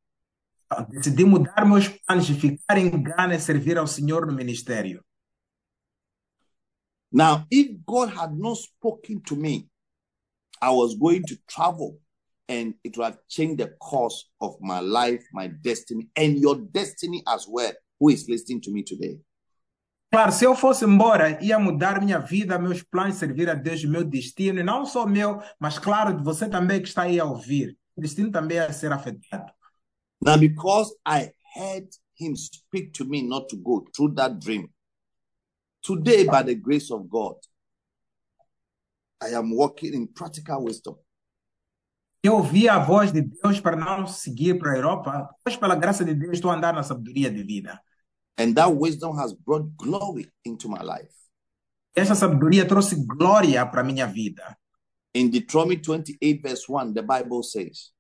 Então, 0.66 0.84
decidi 0.90 1.24
mudar 1.24 1.66
meus 1.66 1.88
planos 1.88 2.26
de 2.26 2.34
ficar 2.34 2.78
em 2.78 3.02
Gana 3.02 3.34
e 3.34 3.40
servir 3.40 3.78
ao 3.78 3.88
Senhor 3.88 4.28
no 4.28 4.34
ministério. 4.34 5.02
Now, 7.10 7.46
if 7.50 7.72
God 7.88 8.10
had 8.10 8.38
not 8.38 8.58
spoken 8.58 9.22
to 9.22 9.38
me, 9.38 9.70
I 10.62 10.72
was 10.72 10.96
going 10.96 11.22
to 11.30 11.38
travel 11.48 11.98
and 12.50 12.74
it 12.84 12.98
would 12.98 13.06
have 13.06 13.20
changed 13.30 13.60
the 13.60 13.70
course 13.80 14.30
of 14.42 14.58
my 14.60 14.82
life, 14.82 15.24
my 15.32 15.48
destiny, 15.48 16.10
and 16.14 16.38
your 16.38 16.58
destiny 16.58 17.24
as 17.26 17.48
well, 17.48 17.72
who 18.02 18.10
is 18.10 18.28
listening 18.28 18.60
to 18.60 18.72
me 18.72 18.84
today. 18.84 19.22
Claro, 20.12 20.32
se 20.32 20.44
eu 20.44 20.56
fosse 20.56 20.84
embora, 20.84 21.42
ia 21.42 21.58
mudar 21.58 22.02
minha 22.02 22.20
vida, 22.20 22.60
meus 22.60 22.84
planos, 22.84 23.16
servir 23.16 23.50
a 23.50 23.54
Deus, 23.54 23.86
meu 23.86 24.04
destino, 24.04 24.60
e 24.60 24.64
não 24.64 24.86
só 24.86 25.06
meu, 25.06 25.42
mas 25.58 25.80
claro, 25.80 26.18
de 26.18 26.24
você 26.24 26.50
também 26.50 26.82
que 26.82 26.90
está 26.90 27.04
aí 27.04 27.18
a 27.18 27.24
ouvir. 27.24 27.78
O 27.96 28.02
destino 28.02 28.30
também 28.30 28.58
ia 28.58 28.74
ser 28.74 28.92
afetado. 28.92 29.54
Now, 30.22 30.38
because 30.38 30.94
I 31.08 31.32
heard 31.56 31.88
him 32.20 32.36
speak 32.36 32.92
to 32.98 33.06
me 33.06 33.22
not 33.22 33.48
to 33.50 33.58
go 33.58 33.86
through 33.96 34.16
that 34.16 34.38
dream, 34.40 34.70
today, 35.82 36.26
by 36.26 36.44
the 36.44 36.56
grace 36.56 36.92
of 36.92 37.08
God, 37.08 37.38
I 39.24 39.34
am 39.36 39.56
walking 39.56 39.94
in 39.94 40.08
practical 40.08 40.66
wisdom. 40.66 40.98
Eu 42.24 42.36
ouvi 42.36 42.70
a 42.70 42.78
voz 42.78 43.12
de 43.12 43.22
Deus 43.22 43.60
para 43.60 43.76
não 43.76 44.06
seguir 44.06 44.60
para 44.60 44.74
a 44.74 44.76
Europa, 44.76 45.36
mas 45.44 45.56
pela 45.56 45.76
graça 45.76 46.06
de 46.06 46.14
Deus 46.14 46.34
estou 46.34 46.52
a 46.52 46.56
andar 46.56 46.74
na 46.74 46.84
sabedoria 46.84 47.32
de 47.32 47.42
vida. 47.44 47.82
And 48.42 48.56
that 48.56 48.76
wisdom 48.76 49.16
has 49.18 49.36
brought 49.36 49.78
glory 49.78 50.26
into 50.44 50.68
my 50.68 50.82
life. 50.82 51.14
Essa 51.96 52.16
sabedoria 52.16 52.66
trouxe 52.66 52.96
glória 52.96 53.64
para 53.70 53.84
minha 53.84 54.08
vida. 54.08 54.58
In 55.14 55.30
Deuteronomy 55.30 55.78
28, 55.78 56.42
verse 56.42 56.68
1, 56.68 56.92
the 56.92 57.04
Bible 57.04 57.44
says, 57.44 57.92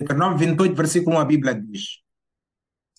Deuteronômio 0.00 0.36
28, 0.36 0.74
versículo 0.74 1.14
1, 1.14 1.22
a 1.22 1.26
Bíblia 1.26 1.54
diz: 1.54 2.02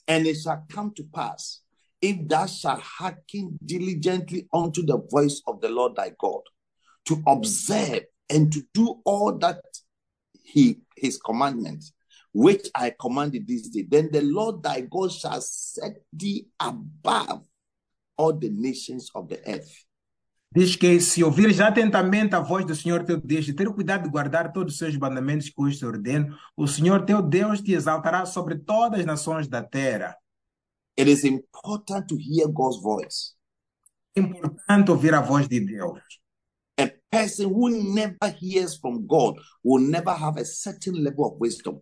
And 0.08 0.26
it 0.26 0.36
shall 0.36 0.63
come 0.70 0.94
to 0.96 1.04
pass, 1.04 1.60
if 2.02 2.26
thou 2.26 2.46
shalt 2.46 2.80
hearken 2.80 3.60
diligently 3.65 4.48
unto 4.54 4.82
the 4.86 5.00
voice 5.12 5.42
of 5.48 5.60
the 5.60 5.68
Lord 5.68 5.98
thy 5.98 6.13
God, 6.18 6.44
to 7.08 7.22
observe 7.28 8.06
and 8.30 8.54
to 8.54 8.62
do 8.74 9.02
all 9.04 9.38
that 9.39 9.60
he 10.46 10.80
his 10.96 11.18
commandments, 11.18 11.92
which 12.34 12.70
I 12.76 12.92
commanded 12.92 13.48
this 13.48 13.70
day, 13.70 13.84
then 13.89 14.10
the 14.12 14.22
Lord 14.22 14.63
thy 14.63 14.82
God 14.82 15.12
shall 15.12 15.42
set 15.42 16.02
thee 16.13 16.48
above 16.60 17.44
all 18.18 18.34
the 18.34 18.50
nations 18.50 19.10
of 19.15 19.28
the 19.28 19.39
earth. 19.48 19.86
Diz 20.52 20.76
que 20.76 21.00
se 21.00 21.24
ouvires 21.24 21.60
atentamente 21.60 22.36
a 22.36 22.39
voz 22.39 22.65
do 22.65 22.76
Senhor 22.76 23.04
teu 23.06 23.22
Deus 23.22 23.48
e 23.48 23.54
ter 23.54 23.70
cuidado 23.72 24.04
de 24.04 24.10
guardar 24.10 24.52
todos 24.52 24.74
os 24.74 24.80
seus 24.80 24.98
mandamentos 24.98 25.48
que 25.48 25.62
hoje 25.62 25.78
te 25.78 25.86
ordeno, 25.86 26.36
o 26.58 26.68
Senhor 26.68 27.06
teu 27.06 27.22
Deus 27.22 27.62
te 27.62 27.74
exaltará 27.74 28.26
sobre 28.26 28.58
todas 28.58 29.02
as 29.02 29.06
nações 29.06 29.48
da 29.48 29.62
terra. 29.62 30.18
It 30.98 31.10
is 31.10 31.24
important 31.24 32.08
to 32.08 32.15
hear 32.15 32.48
God's 32.48 32.82
voice. 32.82 33.36
É 34.15 34.22
importante 34.22 34.89
ouvir 34.89 35.13
a 35.13 35.22
voz 35.22 35.48
de 35.48 35.60
Deus. 35.60 36.02
A 36.80 36.92
person 37.12 37.50
who 37.50 37.70
never 37.70 38.36
hears 38.42 38.76
from 38.76 39.06
God 39.06 39.36
will 39.63 39.88
never 39.88 40.12
have 40.12 40.39
a 40.39 40.46
certain 40.46 41.04
level 41.04 41.26
of 41.26 41.38
wisdom. 41.39 41.80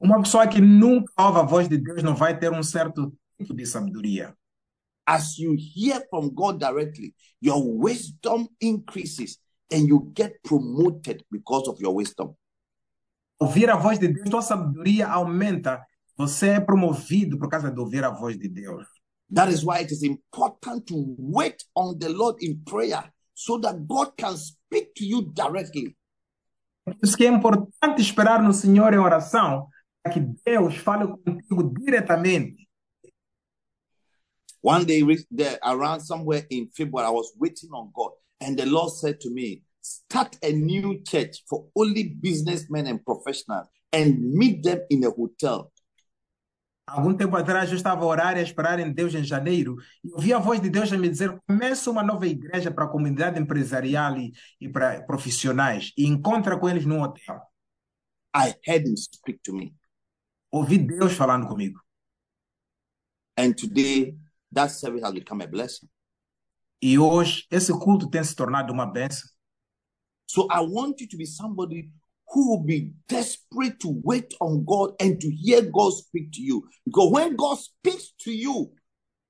Uma 0.00 0.22
pessoa 0.22 0.48
que 0.48 0.62
nunca 0.62 1.12
ouve 1.18 1.38
a 1.40 1.42
voz 1.42 1.68
de 1.68 1.76
Deus 1.76 2.02
não 2.02 2.14
vai 2.14 2.38
ter 2.38 2.50
um 2.50 2.62
certo 2.62 3.12
tipo 3.38 3.54
de 3.54 3.66
sabedoria. 3.66 4.34
As 5.06 5.38
you 5.38 5.54
hear 5.54 6.02
from 6.08 6.30
God 6.30 6.58
directly, 6.58 7.14
your 7.42 7.62
wisdom 7.62 8.48
increases 8.60 9.38
and 9.70 9.88
you 9.88 10.10
get 10.16 10.40
promoted 10.42 11.22
because 11.30 11.68
of 11.68 11.82
your 11.82 11.94
wisdom. 11.94 12.34
Ouvir 13.38 13.68
a 13.70 13.76
voz 13.76 13.98
de 13.98 14.08
Deus, 14.08 14.30
tua 14.30 14.42
sabedoria 14.42 15.06
aumenta. 15.08 15.84
Você 16.16 16.48
é 16.48 16.60
promovido 16.60 17.38
por 17.38 17.48
causa 17.48 17.70
de 17.70 17.78
ouvir 17.78 18.04
a 18.04 18.10
voz 18.10 18.38
de 18.38 18.48
Deus. 18.48 18.86
That 19.34 19.50
is 19.50 19.62
why 19.62 19.80
it 19.82 19.92
is 19.92 20.02
important 20.02 20.86
to 20.86 21.14
wait 21.18 21.64
on 21.74 21.98
the 21.98 22.08
Lord 22.08 22.44
in 22.44 22.62
prayer 22.64 23.12
so 23.34 23.58
that 23.60 23.86
God 23.86 24.12
can 24.16 24.36
speak 24.36 24.92
to 24.96 25.04
you 25.04 25.30
directly. 25.32 25.96
Por 26.84 26.96
isso 27.02 27.16
que 27.16 27.26
é 27.26 27.28
importante 27.28 28.00
esperar 28.00 28.42
no 28.42 28.52
Senhor 28.52 28.92
em 28.94 28.98
oração 28.98 29.68
que 30.08 30.20
Deus 30.20 30.76
fale 30.76 31.06
contigo 31.06 31.62
diretamente. 31.78 32.68
One 34.62 34.84
day, 34.84 35.02
re- 35.02 35.26
there, 35.30 35.58
around 35.62 36.00
somewhere 36.00 36.46
in 36.50 36.68
February, 36.74 37.06
I 37.06 37.10
was 37.10 37.32
waiting 37.38 37.70
on 37.72 37.90
God, 37.94 38.12
and 38.40 38.56
the 38.58 38.66
Lord 38.66 38.92
said 38.92 39.20
to 39.20 39.30
me, 39.30 39.62
Start 39.82 40.36
a 40.42 40.52
new 40.52 41.02
church 41.02 41.42
for 41.48 41.66
only 41.74 42.04
businessmen 42.04 42.86
and 42.86 43.02
professionals 43.02 43.66
and 43.90 44.20
meet 44.34 44.62
them 44.62 44.80
in 44.90 45.04
a 45.04 45.10
hotel. 45.10 45.72
Algum 46.86 47.14
tempo 47.14 47.36
atrás 47.36 47.70
eu 47.70 47.76
estava 47.76 48.02
a 48.02 48.06
orar 48.06 48.36
e 48.36 48.40
a 48.40 48.42
esperar 48.42 48.80
em 48.80 48.92
Deus 48.92 49.14
em 49.14 49.22
janeiro 49.22 49.76
e 50.04 50.12
ouvi 50.12 50.32
a 50.32 50.38
voz 50.38 50.60
de 50.60 50.68
Deus 50.68 50.92
a 50.92 50.98
me 50.98 51.08
dizer: 51.08 51.38
começa 51.46 51.90
uma 51.90 52.02
nova 52.02 52.26
igreja 52.26 52.70
para 52.70 52.84
a 52.84 52.88
comunidade 52.88 53.40
empresarial 53.40 54.18
e, 54.18 54.32
e 54.60 54.68
para 54.68 55.00
profissionais 55.04 55.92
e 55.96 56.06
encontra 56.06 56.58
com 56.58 56.68
eles 56.68 56.84
num 56.84 57.00
hotel. 57.00 57.40
I 58.36 58.54
heard 58.66 58.86
him 58.86 58.96
speak 58.96 59.40
to 59.44 59.54
me. 59.54 59.74
Ouvi 60.52 60.78
Deus 60.78 61.12
falando 61.12 61.46
comigo. 61.46 61.80
And 63.36 63.56
today, 63.56 64.16
that 64.52 64.70
service 64.70 65.02
has 65.02 65.12
become 65.12 65.40
a 65.40 65.46
blessing. 65.46 65.88
E 66.82 66.98
hoje 66.98 67.46
esse 67.50 67.72
culto 67.72 68.08
tem 68.08 68.24
se 68.24 68.34
tornado 68.34 68.72
uma 68.72 68.86
bênção. 68.86 69.28
So 70.26 70.46
I 70.50 70.60
want 70.60 71.00
you 71.00 71.08
to 71.08 71.16
be 71.16 71.26
somebody 71.26 71.90
who 72.32 72.50
will 72.50 72.62
be 72.62 72.94
desperate 73.08 73.78
to 73.80 74.00
wait 74.04 74.34
on 74.40 74.64
God 74.64 74.94
and 75.00 75.20
to 75.20 75.30
hear 75.30 75.62
God 75.62 75.92
speak 75.92 76.30
to 76.32 76.40
you. 76.40 76.62
Because 76.86 77.10
when 77.12 77.36
God 77.36 77.58
speaks 77.58 78.12
to 78.20 78.30
you, 78.30 78.72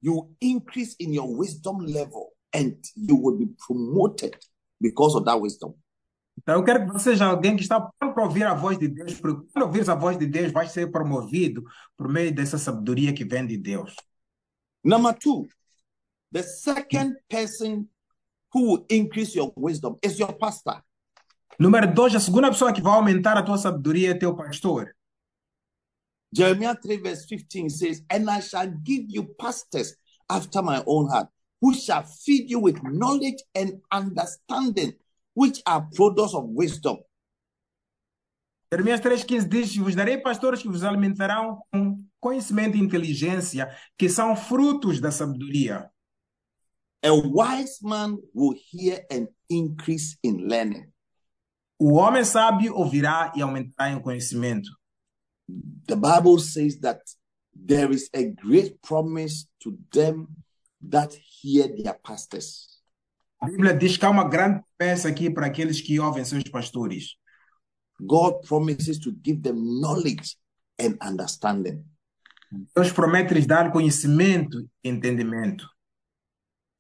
you 0.03 0.31
increase 0.41 0.95
in 0.99 1.13
your 1.13 1.35
wisdom 1.37 1.79
level 1.79 2.31
and 2.53 2.77
you 2.95 3.17
will 3.17 3.39
be 3.39 3.47
promoted 3.59 4.37
because 4.81 5.15
of 5.15 5.25
that 5.25 5.41
wisdom. 5.41 5.75
Então 6.43 6.55
eu 6.55 6.65
quero 6.65 6.87
que 6.87 6.93
você 6.93 7.11
seja 7.11 7.27
alguém 7.27 7.55
que 7.55 7.63
está 7.63 7.81
pronto 7.81 8.15
para 8.15 8.25
ouvir 8.25 8.45
a 8.45 8.55
voz 8.55 8.79
de 8.79 8.89
Deus, 8.89 9.15
porque 9.21 9.47
quando 9.53 9.67
ouvires 9.67 9.89
a 9.89 9.95
voz 9.95 10.19
de 10.19 10.27
Deus, 10.27 10.51
vai 10.53 10.67
ser 10.67 10.91
promovido 10.91 11.65
por 11.97 12.09
meio 12.09 12.35
dessa 12.35 12.57
sabedoria 12.57 13.13
que 13.13 13.25
vem 13.25 13.47
de 13.47 13.57
Deus. 13.57 13.95
Number 14.83 15.15
two, 15.15 15.47
the 16.33 16.43
second 16.43 17.17
person 17.29 17.87
who 18.55 18.73
will 18.73 18.87
increase 18.89 19.37
your 19.37 19.53
wisdom 19.57 19.97
is 20.03 20.19
your 20.19 20.33
pastor. 20.33 20.83
Número 21.59 21.93
dois, 21.93 22.15
a 22.15 22.21
segunda 22.21 22.49
pessoa 22.49 22.73
que 22.73 22.81
vai 22.81 22.95
aumentar 22.95 23.37
a 23.37 23.43
tua 23.43 23.59
sabedoria 23.59 24.13
é 24.13 24.15
teu 24.15 24.35
pastor. 24.35 24.95
Jeremiah 26.33 26.75
3, 26.75 27.03
verse 27.03 27.27
15 27.27 27.69
says, 27.69 28.03
And 28.09 28.31
I 28.31 28.41
shall 28.41 28.69
give 28.83 29.07
you 29.09 29.25
pastors 29.39 29.97
after 30.29 30.63
my 30.63 30.83
own 30.87 31.09
heart, 31.09 31.29
who 31.61 31.75
shall 31.75 32.05
feed 32.05 32.49
you 32.49 32.61
with 32.61 32.81
knowledge 32.83 33.43
and 33.55 33.81
understanding, 33.93 34.95
which 35.41 35.63
are 35.65 35.89
products 35.95 36.35
of 36.35 36.45
wisdom. 36.55 36.99
Jeremias 38.71 39.01
3,15 39.01 39.49
diz: 39.49 39.77
Vos 39.77 39.95
darei 39.95 40.19
pastores 40.19 40.61
que 40.61 40.69
vos 40.69 40.85
alimentarão 40.85 41.63
com 41.73 42.05
conhecimento 42.21 42.77
e 42.77 42.81
inteligência, 42.81 43.75
que 43.97 44.09
são 44.09 44.37
frutos 44.37 45.01
da 45.01 45.11
sabedoria. 45.11 45.91
A 47.03 47.11
wise 47.11 47.79
man 47.83 48.19
will 48.35 48.55
hear 48.71 49.07
and 49.11 49.29
increase 49.49 50.19
in 50.23 50.47
learning. 50.47 50.93
O 51.79 51.95
homem 51.95 52.23
sábio 52.23 52.77
ouvirá 52.77 53.33
e 53.35 53.41
aumentará 53.41 53.91
em 53.91 54.03
conhecimento. 54.03 54.69
The 55.87 55.97
Bible 55.97 56.39
says 56.39 56.79
that 56.81 57.01
there 57.55 57.91
is 57.93 58.11
a 58.15 58.25
great 58.25 58.79
promise 58.83 59.49
to 59.61 59.79
them 59.91 60.29
that 60.91 61.17
hear 61.43 61.75
their 61.75 61.95
pastors. 61.95 62.70
A 63.41 63.47
Bíblia 63.47 63.75
diz 63.75 63.97
que 63.97 64.05
há 64.05 64.11
uma 64.11 64.29
grande 64.29 64.63
promessa 64.77 65.09
aqui 65.09 65.31
para 65.31 65.47
aqueles 65.47 65.81
que 65.81 65.99
ouvem 65.99 66.25
seus 66.25 66.45
pastores. 66.45 67.17
God 68.01 68.47
promises 68.47 68.99
to 68.99 69.13
give 69.25 69.41
them 69.41 69.57
knowledge 69.81 70.37
and 70.79 70.97
understanding. 71.03 71.85
Deus 72.75 72.93
promete 72.93 73.33
lhes 73.33 73.47
dar 73.47 73.73
conhecimento 73.73 74.69
e 74.83 74.89
entendimento. 74.89 75.67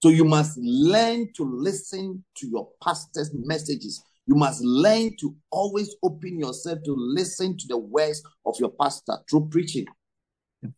So 0.02 0.10
you 0.10 0.24
must 0.24 0.58
learn 0.58 1.30
to 1.34 1.44
listen 1.44 2.24
to 2.36 2.46
your 2.46 2.68
pastor's 2.82 3.32
messages. 3.32 4.02
You 4.26 4.36
must 4.36 4.62
learn 4.62 5.14
to 5.20 5.36
always 5.50 5.94
open 6.02 6.38
yourself 6.38 6.82
to 6.84 6.94
listen 6.94 7.56
to 7.56 7.66
the 7.68 7.76
words 7.76 8.22
of 8.44 8.58
your 8.58 8.70
pastor 8.70 9.18
through 9.28 9.48
preaching. 9.48 9.86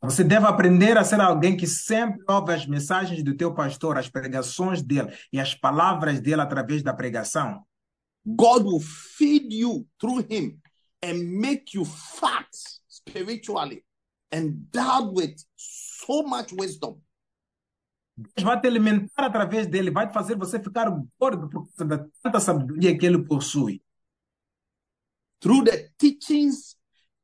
Você 0.01 0.23
deve 0.23 0.47
aprender 0.47 0.97
a 0.97 1.03
ser 1.03 1.21
alguém 1.21 1.57
que 1.57 1.66
sempre 1.66 2.23
ouve 2.29 2.53
as 2.53 2.66
mensagens 2.66 3.23
do 3.23 3.37
teu 3.37 3.53
pastor, 3.53 3.99
as 3.99 4.09
pregações 4.09 4.81
dele 4.81 5.12
e 5.33 5.40
as 5.40 5.55
palavras 5.55 6.21
dele 6.21 6.40
através 6.40 6.83
da 6.83 6.95
pregação. 6.95 7.64
God 8.25 8.64
will 8.64 8.81
feed 8.81 9.53
you 9.53 9.87
through 9.99 10.25
him 10.31 10.61
and 11.03 11.14
make 11.40 11.77
you 11.77 11.85
fat 11.85 12.49
spiritually, 12.88 13.85
endowed 14.33 15.12
with 15.16 15.35
so 15.57 16.23
much 16.23 16.53
wisdom. 16.53 17.01
Deus 18.16 18.45
vai 18.45 18.61
te 18.61 18.68
alimentar 18.68 19.25
através 19.25 19.66
dele, 19.66 19.90
vai 19.90 20.07
te 20.07 20.12
fazer 20.12 20.37
você 20.37 20.62
ficar 20.62 20.90
gordo 21.18 21.49
por 21.49 21.66
causa 21.66 21.85
da 21.85 22.07
tanta 22.23 22.38
sabedoria 22.38 22.97
que 22.97 23.05
ele 23.05 23.25
possui. 23.25 23.83
Through 25.40 25.64
the 25.64 25.90
teachings 25.99 26.77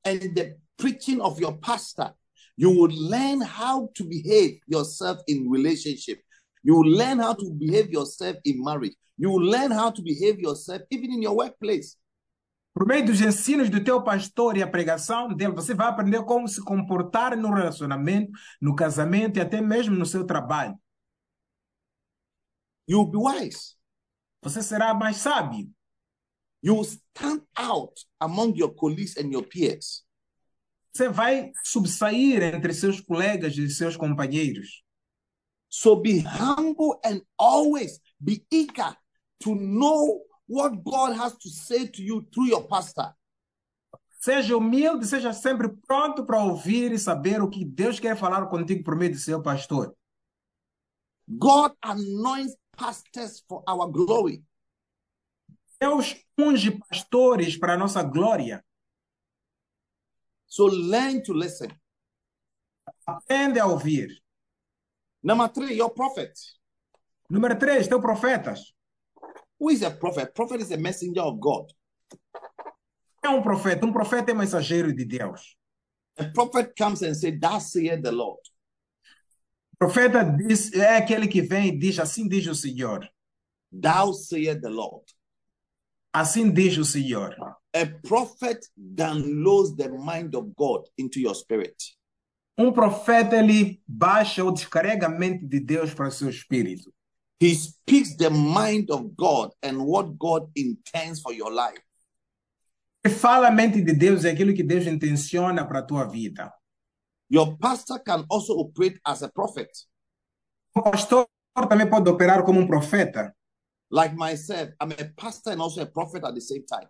and 0.05 0.35
the 0.35 0.59
preaching 0.77 1.21
of 1.21 1.41
your 1.41 1.57
pastor, 1.59 2.18
you 2.59 2.71
will 2.71 2.91
learn 2.91 3.41
how 3.41 3.89
to 3.95 4.05
behave 4.05 4.59
yourself 4.67 5.23
in 5.29 5.49
relationship. 5.49 6.21
You 6.65 6.75
will 6.75 6.91
learn 6.91 7.21
how 7.21 7.35
to 7.35 7.51
behave 7.53 7.93
yourself 7.93 8.37
in 8.45 8.65
marriage. 8.65 8.97
You 9.17 9.31
will 9.31 9.47
learn 9.49 9.71
how 9.71 9.93
to 9.93 10.03
behave 10.03 10.41
yourself 10.41 10.83
even 10.91 11.13
in 11.13 11.23
your 11.23 11.37
workplace. 11.37 11.97
Por 12.75 12.85
meio 12.85 13.07
dos 13.07 13.21
ensinos 13.21 13.71
do 13.71 13.83
teu 13.83 14.03
pastor 14.03 14.57
e 14.57 14.63
a 14.63 14.67
pregação 14.67 15.33
dele, 15.33 15.53
você 15.53 15.73
vai 15.73 15.87
aprender 15.87 16.25
como 16.25 16.49
se 16.49 16.61
comportar 16.61 17.37
no 17.37 17.55
relacionamento, 17.55 18.33
no 18.61 18.75
casamento 18.75 19.39
e 19.39 19.41
até 19.41 19.61
mesmo 19.61 19.95
no 19.95 20.05
seu 20.05 20.27
trabalho. 20.27 20.77
You 22.89 22.99
will 22.99 23.11
be 23.11 23.19
wise. 23.19 23.77
Você 24.43 24.63
será 24.65 24.93
mais 24.95 25.19
sábio. 25.19 25.71
You 26.61 26.75
will 26.75 26.85
stand 26.85 27.43
out 27.57 27.95
among 28.19 28.59
your 28.59 28.75
colleagues 28.75 29.17
and 29.17 29.31
your 29.31 29.45
peers. 29.45 30.08
Você 30.99 31.09
vai 31.09 31.53
subsair 31.63 32.43
entre 32.43 32.75
seus 32.75 33.01
colegas 33.01 33.57
e 33.57 33.71
seus 33.71 33.97
companheiros. 33.97 34.83
So 35.69 35.95
be 35.95 36.19
humble 36.19 36.99
and 37.05 37.21
always 37.39 38.01
be 38.19 38.45
eager 38.51 38.97
to 39.45 39.55
know 39.55 40.21
what 40.49 40.83
God 40.83 41.17
has 41.17 41.37
to 41.37 41.49
say 41.51 41.87
to 41.87 42.03
you 42.03 42.23
through 42.33 42.49
your 42.49 42.67
pastor. 42.67 43.15
Seja 44.21 44.57
humilde, 44.57 45.07
seja 45.07 45.33
sempre 45.33 45.69
pronto 45.87 46.27
para 46.27 46.43
ouvir 46.43 46.91
e 46.91 46.99
saber 46.99 47.41
o 47.41 47.49
que 47.49 47.65
Deus 47.65 48.01
quer 48.01 48.17
falar 48.17 48.49
contigo 48.49 48.83
por 48.83 48.97
meio 48.97 49.13
do 49.13 49.19
seu 49.19 49.41
pastor. 49.41 49.95
God 51.29 51.75
anoints 51.81 52.57
pastors 52.77 53.45
for 53.49 53.63
our 53.69 53.89
glory. 53.89 54.43
Deus 55.81 56.17
unge 56.37 56.73
pastores 56.91 57.57
para 57.57 57.75
a 57.75 57.79
nossa 57.79 58.03
glória. 58.03 58.65
So 60.49 60.65
learn 60.65 61.23
to 61.23 61.33
listen. 61.33 61.71
Aprende 63.07 63.61
a 63.61 63.67
ouvir. 63.67 64.09
Number 65.23 65.49
three, 65.49 65.77
your 65.77 65.91
prophet. 65.91 66.33
Número 67.31 67.55
3, 67.55 67.89
teu 67.89 68.01
profetas. 68.01 68.75
Who 69.61 69.71
is 69.71 69.83
a 69.83 69.91
prophet? 69.91 70.35
Prophet 70.35 70.63
is 70.63 70.73
a 70.73 70.79
messenger 70.79 71.23
of 71.23 71.39
God. 71.39 71.71
É 73.23 73.29
um 73.29 73.43
profeta. 73.43 73.85
Um 73.85 73.93
profeta 73.93 74.31
é 74.31 74.35
mensageiro 74.35 74.95
de 74.95 75.05
Deus. 75.05 75.57
A 76.19 76.25
prophet 76.25 76.73
comes 76.77 77.03
and 77.03 77.15
says, 77.15 77.39
Thus 77.39 77.73
saith 77.73 78.03
the 78.03 78.11
Lord. 78.11 78.41
O 79.75 79.77
profeta 79.79 80.25
diz, 80.25 80.73
é 80.73 80.97
aquele 80.97 81.29
que 81.29 81.43
vem 81.43 81.69
e 81.69 81.79
diz, 81.79 81.99
assim 81.99 82.27
diz 82.27 82.47
o 82.47 82.55
Senhor. 82.55 83.09
Thou 83.71 84.13
saith 84.13 84.61
the 84.61 84.69
Lord. 84.69 85.05
Assim 86.13 86.51
diz 86.51 86.79
o 86.79 86.85
Senhor. 86.85 87.37
A 87.79 87.87
prophet 87.87 88.67
downloads 88.77 89.77
the 89.77 89.89
mind 89.89 90.35
of 90.35 90.53
God 90.57 90.89
into 90.99 91.21
your 91.21 91.35
spirit. 91.37 91.81
Um 92.59 92.73
profeta, 92.73 93.37
ele 93.37 93.81
baixa 93.87 94.43
ou 94.43 94.51
descarrega 94.51 95.07
a 95.07 95.09
mente 95.09 95.47
de 95.47 95.61
Deus 95.61 95.95
para 95.95 96.09
o 96.09 96.11
seu 96.11 96.29
espírito. 96.29 96.93
He 97.41 97.55
speaks 97.55 98.17
the 98.17 98.31
mind 98.31 98.91
of 98.91 99.15
God 99.17 99.53
and 99.63 99.79
what 99.87 100.19
God 100.19 100.51
intends 100.57 101.21
for 101.21 101.33
your 101.33 101.53
life. 101.53 101.81
Ele 103.05 103.15
fala 103.15 103.47
a 103.47 103.53
mente 103.53 103.81
de 103.81 103.93
Deus 103.93 104.25
é 104.25 104.31
aquilo 104.31 104.53
que 104.53 104.65
Deus 104.65 104.85
intenciona 104.89 105.65
para 105.65 105.79
a 105.79 105.87
tua 105.87 106.05
vida. 106.05 106.53
Your 107.31 107.57
pastor 107.59 108.01
can 108.01 108.25
also 108.29 108.55
operate 108.55 108.99
as 109.05 109.23
a 109.23 109.29
prophet. 109.29 109.71
O 110.75 110.83
pastor 110.83 111.29
também 111.69 111.89
pode 111.89 112.11
operar 112.11 112.43
como 112.43 112.59
um 112.59 112.67
profeta. 112.67 113.33
Like 113.89 114.17
myself, 114.17 114.73
I'm 114.83 114.91
a 114.91 115.13
pastor 115.17 115.53
and 115.53 115.61
also 115.61 115.81
a 115.81 115.87
prophet 115.87 116.25
at 116.25 116.35
the 116.35 116.41
same 116.41 116.65
time. 116.67 116.89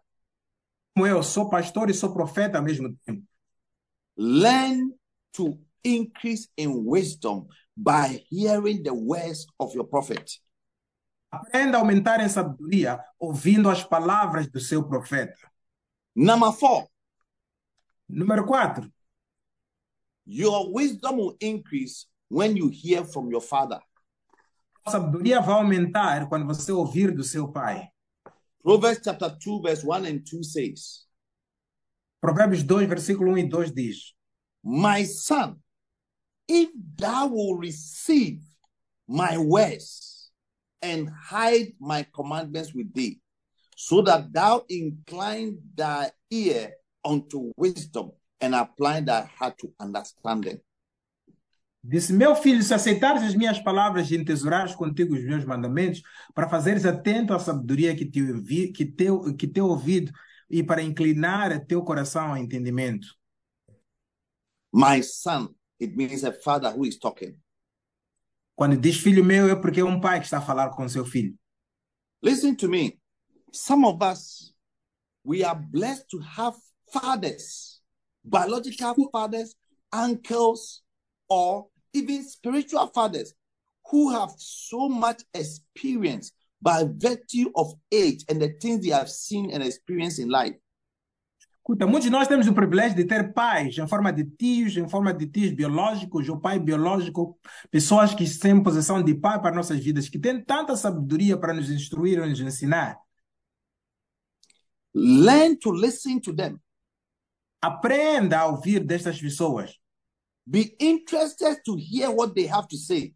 Como 0.98 1.06
eu 1.06 1.22
sou 1.22 1.48
pastor 1.48 1.88
e 1.90 1.94
sou 1.94 2.12
profeta 2.12 2.58
ao 2.58 2.64
mesmo 2.64 2.92
tempo. 3.06 3.22
Learn 4.16 4.92
to 5.30 5.56
increase 5.84 6.48
in 6.56 6.70
wisdom 6.84 7.46
by 7.76 8.26
hearing 8.28 8.82
the 8.82 8.90
words 8.90 9.46
of 9.60 9.72
your 9.76 9.86
prophet. 9.86 10.40
Aprenda 11.30 11.78
a 11.78 11.80
aumentar 11.82 12.20
em 12.20 12.28
sabedoria 12.28 13.00
ouvindo 13.16 13.70
as 13.70 13.84
palavras 13.84 14.50
do 14.50 14.58
seu 14.58 14.88
profeta. 14.88 15.38
Number 16.16 16.50
four, 16.50 16.88
Número 18.10 18.44
4. 18.44 18.90
your 20.26 20.72
wisdom 20.72 21.16
will 21.16 21.36
increase 21.40 22.08
when 22.28 22.56
you 22.56 22.70
hear 22.70 23.04
from 23.04 23.30
your 23.30 23.40
father. 23.40 23.78
A 24.84 24.90
sabedoria 24.90 25.40
vai 25.40 25.54
aumentar 25.54 26.28
quando 26.28 26.44
você 26.44 26.72
ouvir 26.72 27.14
do 27.14 27.22
seu 27.22 27.52
pai. 27.52 27.88
Proverbs 28.62 29.00
chapter 29.04 29.36
2, 29.40 29.62
verse 29.62 29.84
1 29.84 30.06
and 30.06 30.26
2 30.26 30.42
says, 30.42 31.04
Provérbios 32.22 32.66
2, 32.66 32.86
versículo 32.86 33.32
1 33.32 33.38
e 33.38 33.48
2 33.48 33.72
diz: 33.74 34.14
My 34.64 35.04
son, 35.04 35.56
if 36.48 36.68
thou 36.96 37.28
will 37.28 37.56
receive 37.56 38.40
my 39.06 39.38
words 39.38 40.30
and 40.82 41.08
hide 41.08 41.72
my 41.78 42.04
commandments 42.12 42.74
with 42.74 42.92
thee, 42.92 43.20
so 43.76 44.02
that 44.02 44.32
thou 44.32 44.64
incline 44.68 45.58
thy 45.74 46.10
ear 46.30 46.72
unto 47.04 47.52
wisdom 47.56 48.10
and 48.40 48.54
apply 48.54 49.00
thy 49.00 49.22
heart 49.38 49.56
to 49.58 49.72
understanding. 49.78 50.58
Disse: 51.82 52.12
Meu 52.12 52.34
filho, 52.34 52.62
se 52.62 52.74
aceitares 52.74 53.22
as 53.22 53.34
minhas 53.34 53.58
palavras 53.58 54.10
e 54.10 54.16
entesourares 54.16 54.74
contigo 54.74 55.14
os 55.14 55.24
meus 55.24 55.44
mandamentos, 55.44 56.02
para 56.34 56.48
fazeres 56.48 56.84
atento 56.84 57.32
à 57.32 57.38
sabedoria 57.38 57.94
que 57.94 58.04
te, 58.04 58.20
ouvi, 58.22 58.72
que 58.72 58.84
teu, 58.84 59.34
que 59.36 59.46
teu 59.46 59.66
ouvido 59.66 60.12
e 60.50 60.62
para 60.62 60.82
inclinar 60.82 61.64
teu 61.66 61.82
coração 61.82 62.30
ao 62.30 62.36
entendimento. 62.36 63.06
My 64.72 65.02
son, 65.02 65.54
it 65.80 65.96
means 65.96 66.24
a 66.24 66.32
father 66.32 66.70
who 66.70 66.84
is 66.84 66.98
talking. 66.98 67.38
Quando 68.54 68.76
diz 68.76 68.96
filho 68.96 69.24
meu, 69.24 69.48
é 69.48 69.54
porque 69.54 69.80
é 69.80 69.84
um 69.84 70.00
pai 70.00 70.18
que 70.18 70.26
está 70.26 70.38
a 70.38 70.42
falar 70.42 70.70
com 70.70 70.88
seu 70.88 71.04
filho. 71.04 71.38
Listen 72.20 72.56
to 72.56 72.68
me. 72.68 72.98
Some 73.52 73.86
of 73.86 74.02
us, 74.02 74.52
we 75.24 75.44
are 75.44 75.54
blessed 75.54 76.08
to 76.10 76.18
have 76.18 76.58
fathers, 76.92 77.80
biological 78.24 78.94
fathers, 79.12 79.54
uncles, 79.92 80.82
or 81.28 81.66
even 81.92 82.22
spiritual 82.22 82.86
fathers 82.88 83.34
who 83.90 84.10
have 84.10 84.32
so 84.36 84.88
much 84.88 85.22
experience 85.34 86.32
by 86.60 86.84
virtue 86.84 87.50
of 87.54 87.74
age 87.92 88.24
and 88.28 88.40
the 88.40 88.48
things 88.60 88.84
they 88.84 88.90
have 88.90 89.08
seen 89.08 89.50
and 89.50 89.62
experienced 89.62 90.18
in 90.18 90.28
life. 90.28 90.56
Escuta, 91.68 91.86
muitos 91.86 92.04
de 92.04 92.10
nós 92.10 92.26
temos 92.26 92.46
o 92.48 92.54
privilégio 92.54 92.96
de 92.96 93.04
ter 93.04 93.34
pais 93.34 93.76
em 93.76 93.86
forma 93.86 94.10
de 94.10 94.24
tios, 94.24 94.74
em 94.78 94.88
forma 94.88 95.12
de 95.12 95.26
tios 95.26 95.52
biológicos, 95.52 96.26
ou 96.28 96.40
pai 96.40 96.58
biológico, 96.58 97.38
pessoas 97.70 98.14
que 98.14 98.24
em 98.24 98.62
posição 98.62 99.02
de 99.02 99.14
pai 99.14 99.40
para 99.40 99.54
nossas 99.54 99.78
vidas, 99.78 100.08
que 100.08 100.18
têm 100.18 100.42
tanta 100.42 100.74
sabedoria 100.76 101.36
para 101.36 101.52
nos 101.52 101.70
instruir, 101.70 102.26
nos 102.26 102.40
ensinar. 102.40 102.96
Learn 104.94 105.56
to 105.56 105.70
listen 105.70 106.18
to 106.20 106.34
them. 106.34 106.58
Aprenda 107.60 108.38
a 108.38 108.46
ouvir 108.46 108.82
destas 108.82 109.20
pessoas. 109.20 109.78
Be 110.50 110.74
interested 110.78 111.60
to 111.66 111.76
hear 111.76 112.10
what 112.10 112.34
they 112.34 112.46
have 112.46 112.68
to 112.68 112.76
say. 112.78 113.14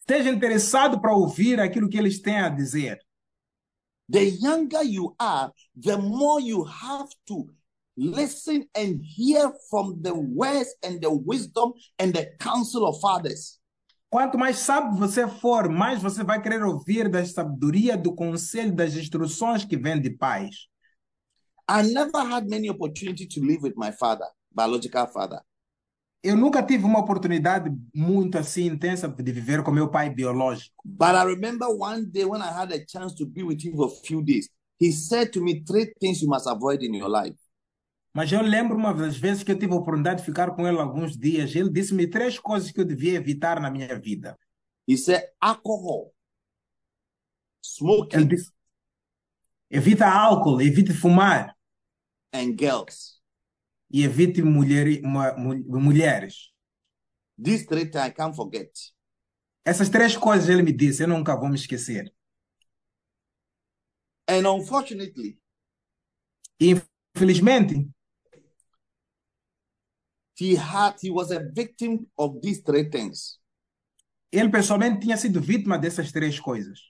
Esteja 0.00 0.30
interessado 0.30 1.00
para 1.00 1.16
ouvir 1.16 1.58
aquilo 1.58 1.88
que 1.88 1.96
eles 1.96 2.20
têm 2.20 2.38
a 2.38 2.50
dizer. 2.50 2.98
The 4.10 4.28
younger 4.42 4.82
you 4.82 5.14
are, 5.18 5.50
the 5.74 5.96
more 5.96 6.42
you 6.42 6.62
have 6.64 7.08
to 7.28 7.48
listen 7.96 8.68
and 8.74 9.00
hear 9.02 9.50
from 9.70 10.02
the 10.02 10.12
words 10.12 10.74
and 10.82 11.00
the 11.00 11.10
wisdom 11.10 11.72
and 11.98 12.12
the 12.12 12.26
counsel 12.38 12.84
of 12.84 13.00
fathers. 13.00 13.58
Quanto 14.10 14.36
mais 14.36 14.58
sábio 14.58 14.98
você 14.98 15.26
for, 15.26 15.70
mais 15.70 16.02
você 16.02 16.22
vai 16.22 16.42
querer 16.42 16.62
ouvir 16.62 17.08
da 17.08 17.24
sabedoria, 17.24 17.96
do 17.96 18.14
conselho, 18.14 18.74
das 18.74 18.94
instruções 18.94 19.64
que 19.64 19.78
vêm 19.78 19.98
de 19.98 20.10
pais. 20.10 20.68
I 21.66 21.82
never 21.82 22.20
had 22.20 22.46
many 22.50 22.68
opportunity 22.68 23.26
to 23.26 23.40
live 23.40 23.62
with 23.62 23.74
my 23.76 23.90
father, 23.90 24.26
biological 24.54 25.06
father. 25.06 25.40
Eu 26.24 26.38
nunca 26.38 26.62
tive 26.62 26.86
uma 26.86 27.00
oportunidade 27.00 27.70
muito 27.94 28.38
assim 28.38 28.64
intensa 28.64 29.06
de 29.06 29.30
viver 29.30 29.62
com 29.62 29.70
meu 29.70 29.90
pai 29.90 30.08
biológico. 30.08 30.74
But 30.82 31.10
I 31.10 31.22
remember 31.26 31.68
one 31.68 32.06
day 32.06 32.24
when 32.24 32.40
I 32.40 32.48
had 32.48 32.72
a 32.72 32.82
chance 32.88 33.14
to 33.16 33.26
be 33.26 33.42
with 33.42 33.62
him 33.62 33.76
for 33.76 33.88
a 33.88 34.06
few 34.06 34.22
days, 34.22 34.48
he 34.80 34.90
said 34.90 35.32
to 35.32 35.42
me 35.42 35.62
three 35.62 35.92
things 36.00 36.22
you 36.22 36.28
must 36.30 36.46
avoid 36.46 36.82
in 36.82 36.94
your 36.94 37.10
life. 37.10 37.36
Mas 38.14 38.32
eu 38.32 38.40
lembro 38.40 38.74
uma 38.74 38.94
das 38.94 39.18
vezes 39.18 39.42
que 39.42 39.52
eu 39.52 39.58
tive 39.58 39.74
a 39.74 39.76
oportunidade 39.76 40.20
de 40.20 40.24
ficar 40.24 40.52
com 40.52 40.66
ele 40.66 40.78
alguns 40.78 41.14
dias. 41.14 41.54
Ele 41.54 41.68
disse-me 41.68 42.06
três 42.06 42.38
coisas 42.38 42.70
que 42.70 42.80
eu 42.80 42.86
devia 42.86 43.18
evitar 43.18 43.60
na 43.60 43.70
minha 43.70 43.98
vida. 44.00 44.38
He 44.88 44.96
said 44.96 45.24
alcohol, 45.38 46.14
smoking, 47.62 48.26
disse: 48.26 48.50
evita 49.70 50.06
álcool, 50.06 50.62
evite 50.62 50.94
fumar 50.94 51.54
and 52.32 52.56
girls. 52.58 53.13
E 53.94 54.02
evite 54.02 54.42
mulher, 54.42 55.00
mu- 55.04 55.38
mu- 55.38 55.80
mulheres. 55.80 56.52
These 57.38 57.64
three 57.64 57.84
things 57.84 58.04
I 58.04 58.10
can't 58.10 58.34
forget. 58.34 58.68
Essas 59.64 59.88
três 59.88 60.16
coisas 60.16 60.48
ele 60.48 60.64
me 60.64 60.72
disse, 60.72 61.04
eu 61.04 61.06
nunca 61.06 61.36
vou 61.36 61.48
me 61.48 61.54
esquecer. 61.54 62.12
And 64.26 64.48
unfortunately, 64.48 65.38
infelizmente, 66.58 67.88
he 70.34 70.56
had 70.56 70.96
he 71.00 71.10
was 71.10 71.30
a 71.30 71.38
victim 71.38 72.08
of 72.18 72.40
these 72.42 72.62
three 72.62 72.90
things. 72.90 73.38
ele 74.32 74.50
pessoalmente 74.50 75.02
tinha 75.02 75.16
sido 75.16 75.40
vítima 75.40 75.78
dessas 75.78 76.10
três 76.10 76.40
coisas. 76.40 76.80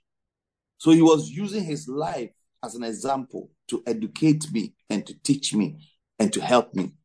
So 0.79 0.91
he 0.91 1.03
was 1.03 1.29
using 1.29 1.63
his 1.63 1.87
life 1.87 2.33
as 2.63 2.73
an 2.73 2.83
example 2.83 3.51
to 3.67 3.83
educate 3.85 4.51
me 4.51 4.73
and 4.89 5.05
to 5.05 5.13
teach 5.13 5.53
me 5.53 5.77
and 6.19 6.29
to 6.29 6.39
help 6.39 6.73
me. 6.75 6.95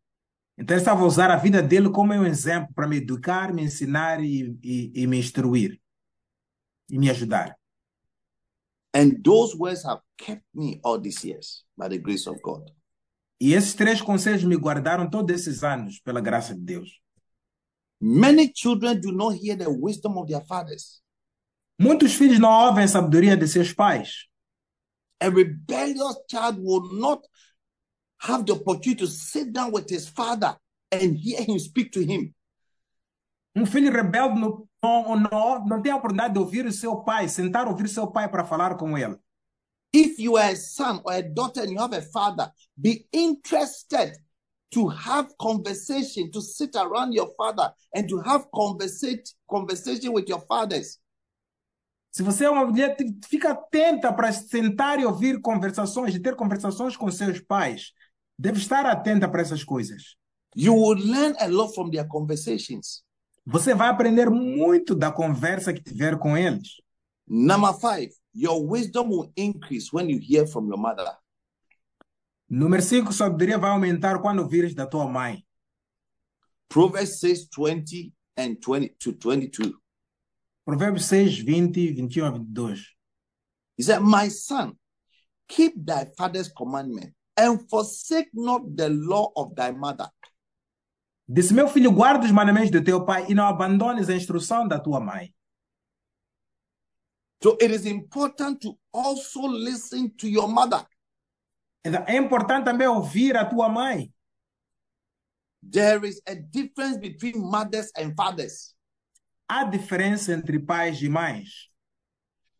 Então 0.59 0.77
ele 0.77 0.83
estava 0.83 1.01
a 1.01 1.07
usar 1.07 1.31
a 1.31 1.37
vida 1.37 1.63
dele 1.63 1.91
como 1.91 2.13
um 2.13 2.27
exemplo 2.27 2.73
para 2.75 2.87
me 2.87 2.99
educar, 2.99 3.53
me 3.53 3.63
ensinar 3.63 4.23
e, 4.23 4.59
e, 4.63 4.93
e 4.95 5.07
me 5.07 5.19
instruir 5.19 5.81
e 6.91 6.99
me 6.99 7.09
ajudar. 7.09 7.57
And 8.95 9.23
those 9.23 9.57
words 9.57 9.85
have 9.85 10.03
kept 10.19 10.45
me 10.53 10.81
all 10.83 11.01
these 11.01 11.27
years 11.27 11.65
by 11.77 11.89
the 11.89 11.99
grace 11.99 12.29
of 12.29 12.41
God. 12.43 12.71
E 13.41 13.55
esses 13.55 13.75
três 13.75 14.03
conselhos 14.03 14.45
me 14.45 14.57
guardaram 14.57 15.09
todos 15.09 15.35
esses 15.35 15.65
anos, 15.65 15.99
pela 16.01 16.21
graça 16.21 16.55
de 16.55 16.61
Deus. 16.61 17.01
Many 17.99 18.53
children 18.55 19.01
do 19.01 19.13
not 19.13 19.37
hear 19.37 19.57
the 19.57 19.69
wisdom 19.69 20.19
of 20.19 20.27
their 20.27 20.45
fathers. 20.45 21.01
Muitos 21.79 22.13
filhos 22.15 22.39
não 22.39 22.51
ouvem 22.51 22.85
a 22.85 22.89
sabedoria 22.89 23.37
de 23.37 23.49
seus 23.49 23.73
pais. 23.73 24.27
A 25.21 25.29
rebellious 25.31 26.17
child 26.31 26.61
will 26.61 26.99
not 26.99 27.23
have 28.21 28.45
the 28.45 28.53
opportunity 28.53 28.97
to 28.97 29.07
sit 29.07 29.53
down 29.53 29.73
with 29.73 29.89
his 29.89 30.09
father 30.09 30.57
and 30.93 31.17
hear 31.17 31.43
him 31.43 31.59
speak 31.59 31.91
to 31.93 32.01
him. 32.01 32.35
Um 33.57 33.67
filho 33.67 33.91
rebelde 33.91 34.39
não, 34.39 34.69
não, 34.83 35.67
não, 35.67 35.83
tem 35.83 35.93
a 35.93 35.97
oportunidade 35.97 36.35
de 36.35 36.39
ouvir 36.39 36.67
o 36.67 36.73
seu 36.73 37.03
pai, 37.03 37.29
sentar 37.29 37.67
ouvir 37.67 37.89
seu 37.89 38.07
pai 38.07 38.29
para 38.29 38.45
falar 38.45 38.77
com 38.77 38.97
ele. 38.97 39.17
If 39.93 40.21
you 40.21 40.37
are 40.37 40.53
a 40.53 40.57
son 40.57 41.01
or 41.05 41.13
a 41.15 41.23
daughter 41.23 41.63
and 41.63 41.73
you 41.73 41.81
have 41.81 41.97
a 41.97 42.03
father, 42.03 42.53
be 42.77 43.09
interested 43.13 44.13
to 44.71 44.89
have 44.89 45.35
conversation, 45.37 46.31
to 46.31 46.41
sit 46.41 46.77
around 46.77 47.13
your 47.13 47.29
father 47.37 47.73
and 47.93 48.07
to 48.09 48.21
have 48.21 48.47
conversation 48.55 49.25
conversation 49.49 50.13
with 50.13 50.29
your 50.29 50.41
fathers. 50.47 51.01
Se 52.13 52.23
você 52.23 52.45
é 52.45 52.51
uma 52.51 52.65
mulher, 52.65 52.97
fica 53.29 53.51
atenta 53.51 54.13
para 54.13 54.33
sentar 54.33 54.99
e 54.99 55.05
ouvir 55.05 55.41
conversações, 55.41 56.15
e 56.15 56.21
ter 56.21 56.35
conversações 56.35 56.97
com 56.97 57.11
seus 57.11 57.41
pais. 57.41 57.93
Deve 58.41 58.59
estar 58.59 58.87
atenta 58.87 59.29
para 59.29 59.43
essas 59.43 59.63
coisas. 59.63 60.17
You 60.57 60.75
will 60.75 60.99
learn 60.99 61.37
a 61.39 61.47
lot 61.47 61.75
from 61.75 61.91
their 61.91 62.09
conversations. 62.09 63.05
Você 63.45 63.75
vai 63.75 63.91
aprender 63.91 64.31
muito 64.31 64.95
da 64.95 65.13
conversa 65.13 65.75
que 65.75 65.83
tiver 65.83 66.19
com 66.19 66.35
eles. 66.35 66.81
Number 67.29 67.75
five, 67.75 68.11
your 68.35 68.67
wisdom 68.67 69.11
will 69.11 69.31
increase 69.37 69.91
when 69.93 70.09
you 70.09 70.19
hear 70.19 70.47
from 70.47 70.69
your 70.69 70.79
mother. 70.79 71.15
Número 72.49 72.83
5, 72.83 73.13
sabedoria 73.13 73.59
vai 73.59 73.73
aumentar 73.73 74.19
quando 74.23 74.41
ouvires 74.41 74.75
da 74.75 74.87
tua 74.87 75.07
mãe. 75.07 75.45
Proverbs 76.67 77.21
6 77.21 77.47
20 77.55 78.11
and 78.39 78.55
20 78.55 78.97
to 78.99 79.13
22. 79.13 79.75
Provérbios 80.65 81.05
6, 81.05 81.45
20, 81.45 81.93
21 81.93 82.27
a 82.27 82.31
22. 82.31 82.97
He 83.77 83.83
said, 83.83 84.01
My 84.01 84.31
son, 84.31 84.79
keep 85.47 85.75
thy 85.77 86.07
father's 86.17 86.49
commandment 86.49 87.13
and 87.37 87.69
forsake 87.69 88.31
not 88.33 88.63
the 88.77 88.89
law 88.89 89.33
of 89.37 89.55
thy 89.55 89.73
mother. 89.73 90.09
Disse, 91.29 91.55
meu 91.55 91.69
filho, 91.69 91.93
guarda 91.93 92.25
os 92.25 92.33
mandamentos 92.33 92.71
do 92.71 92.83
teu 92.83 93.05
pai 93.05 93.27
e 93.31 93.35
não 93.35 93.47
abandones 93.47 94.09
a 94.09 94.15
instrução 94.15 94.67
da 94.67 94.81
tua 94.81 94.99
mãe. 94.99 95.33
So 97.43 97.57
it 97.61 97.73
is 97.73 97.87
important 97.87 98.61
to 98.63 98.77
also 98.93 99.47
listen 99.47 100.11
to 100.19 100.27
your 100.29 100.49
mother. 100.49 100.85
Então, 101.85 102.05
É 102.07 102.17
importante 102.17 102.65
também 102.65 102.89
ouvir 102.89 103.37
a 103.37 103.45
tua 103.45 103.69
mãe. 103.69 104.13
There 105.63 106.07
is 106.07 106.21
a 106.27 106.35
difference 106.35 106.99
between 106.99 107.39
mothers 107.39 107.91
and 107.97 108.15
fathers. 108.15 108.75
Há 109.49 109.65
diferença 109.65 110.33
entre 110.33 110.59
pais 110.59 111.01
e 111.01 111.09
mães. 111.09 111.71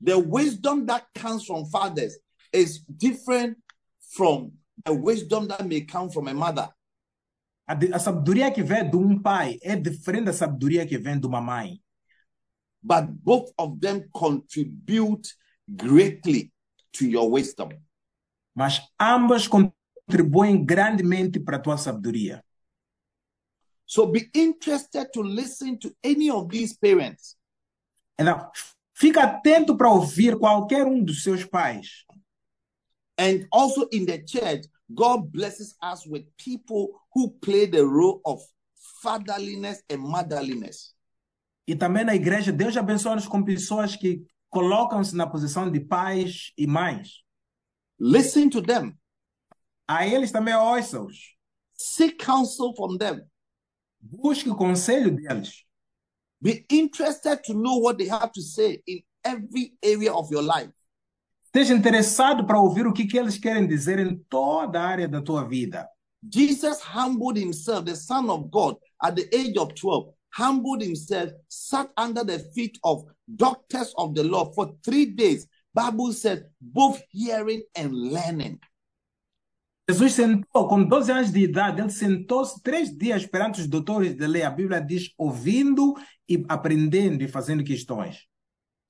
The 0.01 0.15
wisdom 0.15 0.87
that 0.87 1.07
comes 1.15 1.45
from 1.45 1.67
fathers 1.67 2.17
is 2.53 2.83
different 2.89 3.59
from 4.15 4.53
the 4.85 4.93
wisdom 4.93 5.49
that 5.49 5.67
may 5.67 5.83
come 5.83 6.11
from 6.11 6.29
a 6.29 6.35
mother. 6.35 6.69
A, 7.67 7.75
a 7.95 7.99
sabedoria 7.99 8.51
que 8.51 8.63
vem 8.63 8.91
de 8.91 8.97
um 8.97 9.21
pai 9.21 9.59
é 9.63 9.77
diferente 9.77 10.25
da 10.27 10.33
sabedoria 10.33 10.87
que 10.87 10.99
vem 10.99 11.19
de 11.19 11.27
uma 11.27 11.41
mãe. 11.41 11.81
But 12.83 13.07
both 13.23 13.53
of 13.59 13.79
them 13.79 14.09
contribute 14.13 15.29
greatly 15.69 16.53
to 16.93 17.05
your 17.05 17.31
wisdom. 17.31 17.69
Mas 18.55 18.81
ambas 18.99 19.47
contribuem 19.47 20.65
grandemente 20.65 21.39
para 21.39 21.57
a 21.57 21.61
tua 21.61 21.77
sabedoria. 21.77 22.43
So 23.87 24.07
be 24.07 24.31
interested 24.35 25.11
to 25.13 25.23
listen 25.23 25.79
to 25.79 25.95
any 26.05 26.31
of 26.31 26.49
these 26.49 26.77
parents. 26.77 27.37
Então, 28.19 28.51
fica 28.95 29.25
atento 29.25 29.77
para 29.77 29.91
ouvir 29.91 30.39
qualquer 30.39 30.87
um 30.87 31.03
dos 31.03 31.23
seus 31.23 31.45
pais. 31.45 32.05
And 33.21 33.47
also 33.53 33.87
in 33.93 34.07
the 34.07 34.19
church, 34.25 34.65
God 34.95 35.31
blesses 35.31 35.77
us 35.83 36.07
with 36.07 36.25
people 36.39 36.89
who 37.15 37.31
play 37.43 37.67
the 37.67 37.85
role 37.85 38.21
of 38.25 38.41
fatherliness 39.03 39.83
and 39.91 39.99
motherliness. 40.01 40.95
E 41.69 41.77
também 41.77 42.05
na 42.05 42.15
igreja, 42.15 42.51
Deus 42.51 42.77
abençoa-nos 42.77 43.29
com 43.29 43.45
pessoas 43.45 43.95
que 43.95 44.25
colocam-se 44.49 45.15
na 45.15 45.27
posição 45.27 45.71
de 45.71 45.81
pais 45.81 46.53
e 46.57 46.67
mães. 46.67 47.23
Listen 48.01 48.49
to 48.49 48.63
them, 48.63 48.97
A 49.87 50.07
eles 50.07 50.33
também 50.33 50.55
ouça-os. 50.55 51.37
seek 51.75 52.17
counsel 52.17 52.75
from 52.75 52.97
them, 52.97 53.21
Busque 54.01 54.49
o 54.49 54.57
conselho 54.57 55.11
deles. 55.15 55.67
be 56.41 56.65
interested 56.71 57.43
to 57.45 57.53
know 57.53 57.79
what 57.83 57.99
they 57.99 58.09
have 58.09 58.33
to 58.33 58.41
say 58.41 58.83
in 58.87 59.03
every 59.23 59.75
area 59.83 60.11
of 60.11 60.31
your 60.33 60.43
life. 60.43 60.73
Esteja 61.53 61.75
interessado 61.75 62.47
para 62.47 62.61
ouvir 62.61 62.87
o 62.87 62.93
que, 62.93 63.05
que 63.05 63.19
eles 63.19 63.37
querem 63.37 63.67
dizer 63.67 63.99
em 63.99 64.17
toda 64.29 64.81
a 64.81 64.87
área 64.87 65.09
da 65.09 65.21
tua 65.21 65.43
vida. 65.43 65.85
Jesus 66.33 66.79
humbled 66.95 67.37
himself, 67.37 67.85
the 67.85 67.97
Son 67.97 68.31
of 68.31 68.49
God, 68.51 68.77
at 69.03 69.17
the 69.17 69.29
age 69.37 69.59
of 69.59 69.75
12, 69.75 70.15
humbled 70.39 70.81
himself, 70.81 71.33
sat 71.49 71.91
under 71.99 72.25
the 72.25 72.39
feet 72.55 72.79
of 72.85 73.05
doctors 73.27 73.93
of 73.97 74.15
the 74.15 74.23
law 74.23 74.53
for 74.55 74.73
three 74.85 75.07
days. 75.07 75.49
Bible 75.75 76.13
says, 76.13 76.45
both 76.61 77.03
hearing 77.11 77.65
and 77.75 77.91
learning. 77.93 78.61
Jesus 79.89 80.13
sentou, 80.13 80.69
com 80.69 80.85
12 80.85 81.11
anos 81.11 81.33
de 81.33 81.41
idade, 81.41 81.81
ele 81.81 81.91
sentou-se 81.91 82.63
três 82.63 82.97
dias 82.97 83.27
perante 83.27 83.61
os 83.61 83.67
doutores 83.67 84.15
de 84.15 84.25
lei. 84.25 84.45
A 84.45 84.51
Bíblia 84.51 84.81
diz 84.81 85.13
ouvindo 85.19 85.95
e 86.29 86.45
aprendendo 86.49 87.25
e 87.25 87.29
fazendo 87.29 87.65
questões. 87.65 88.30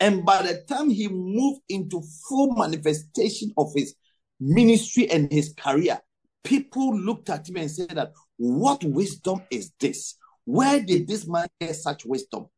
And 0.00 0.24
by 0.24 0.42
the 0.42 0.64
time 0.66 0.88
he 0.88 1.08
moved 1.08 1.60
into 1.68 2.00
full 2.26 2.54
manifestation 2.56 3.52
of 3.56 3.72
his 3.74 3.94
ministry 4.40 5.10
and 5.10 5.30
his 5.30 5.52
career, 5.52 6.00
people 6.42 6.96
looked 6.96 7.28
at 7.28 7.48
him 7.48 7.58
and 7.58 7.70
said 7.70 7.90
that, 7.90 8.12
what 8.38 8.82
wisdom 8.82 9.42
is 9.50 9.72
this? 9.78 10.16
Where 10.44 10.80
did 10.80 11.06
this 11.06 11.28
man 11.28 11.46
get 11.60 11.76
such 11.76 12.06
wisdom? 12.06 12.48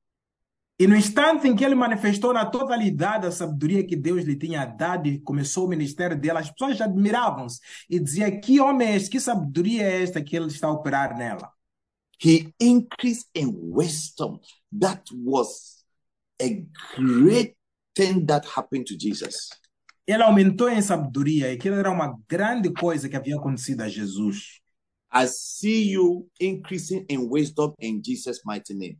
E 0.79 0.87
no 0.87 0.97
instante 0.97 1.47
em 1.47 1.55
que 1.55 1.65
ele 1.65 1.75
manifestou 1.75 2.33
na 2.33 2.47
totalidade 2.47 3.27
a 3.27 3.31
sabedoria 3.31 3.87
que 3.87 3.95
Deus 3.95 4.25
lhe 4.25 4.35
tinha 4.35 4.65
dado 4.65 5.07
e 5.07 5.21
começou 5.21 5.67
o 5.67 5.69
ministério 5.69 6.19
dele, 6.19 6.39
as 6.39 6.51
pessoas 6.51 6.81
admiravam-se 6.81 7.61
e 7.89 8.01
diziam: 8.01 8.41
Que 8.41 8.59
homem 8.59 8.89
é 8.89 8.97
este? 8.97 9.11
Que 9.11 9.21
sabedoria 9.21 9.83
é 9.83 10.03
esta 10.03 10.23
que 10.23 10.35
ele 10.35 10.47
está 10.47 10.69
a 10.69 10.73
operar 10.73 11.17
nela? 11.17 11.53
He 12.25 12.53
increased 12.59 13.29
in 13.35 13.53
wisdom. 13.55 14.41
That 14.81 15.03
was 15.13 15.72
a 16.43 16.67
great 16.97 17.57
thing 17.95 18.27
that 18.27 18.47
happened 18.47 18.87
to 18.87 18.99
Jesus. 18.99 19.49
Ele 20.07 20.23
aumentou 20.23 20.69
em 20.69 20.83
sabedoria 20.83 21.53
e 21.53 21.57
aquilo 21.57 21.77
era 21.77 21.91
uma 21.91 22.19
grande 22.29 22.73
coisa 22.73 23.09
que 23.09 23.17
havia 23.17 23.37
acontecido 23.37 23.83
a 23.83 23.89
Jesus. 23.89 24.61
I 25.15 25.27
see 25.29 25.93
you 25.93 26.29
increasing 26.41 27.05
in 27.09 27.29
wisdom 27.31 27.75
in 27.79 28.03
Jesus' 28.05 28.41
mighty 28.45 28.75
name. 28.75 28.99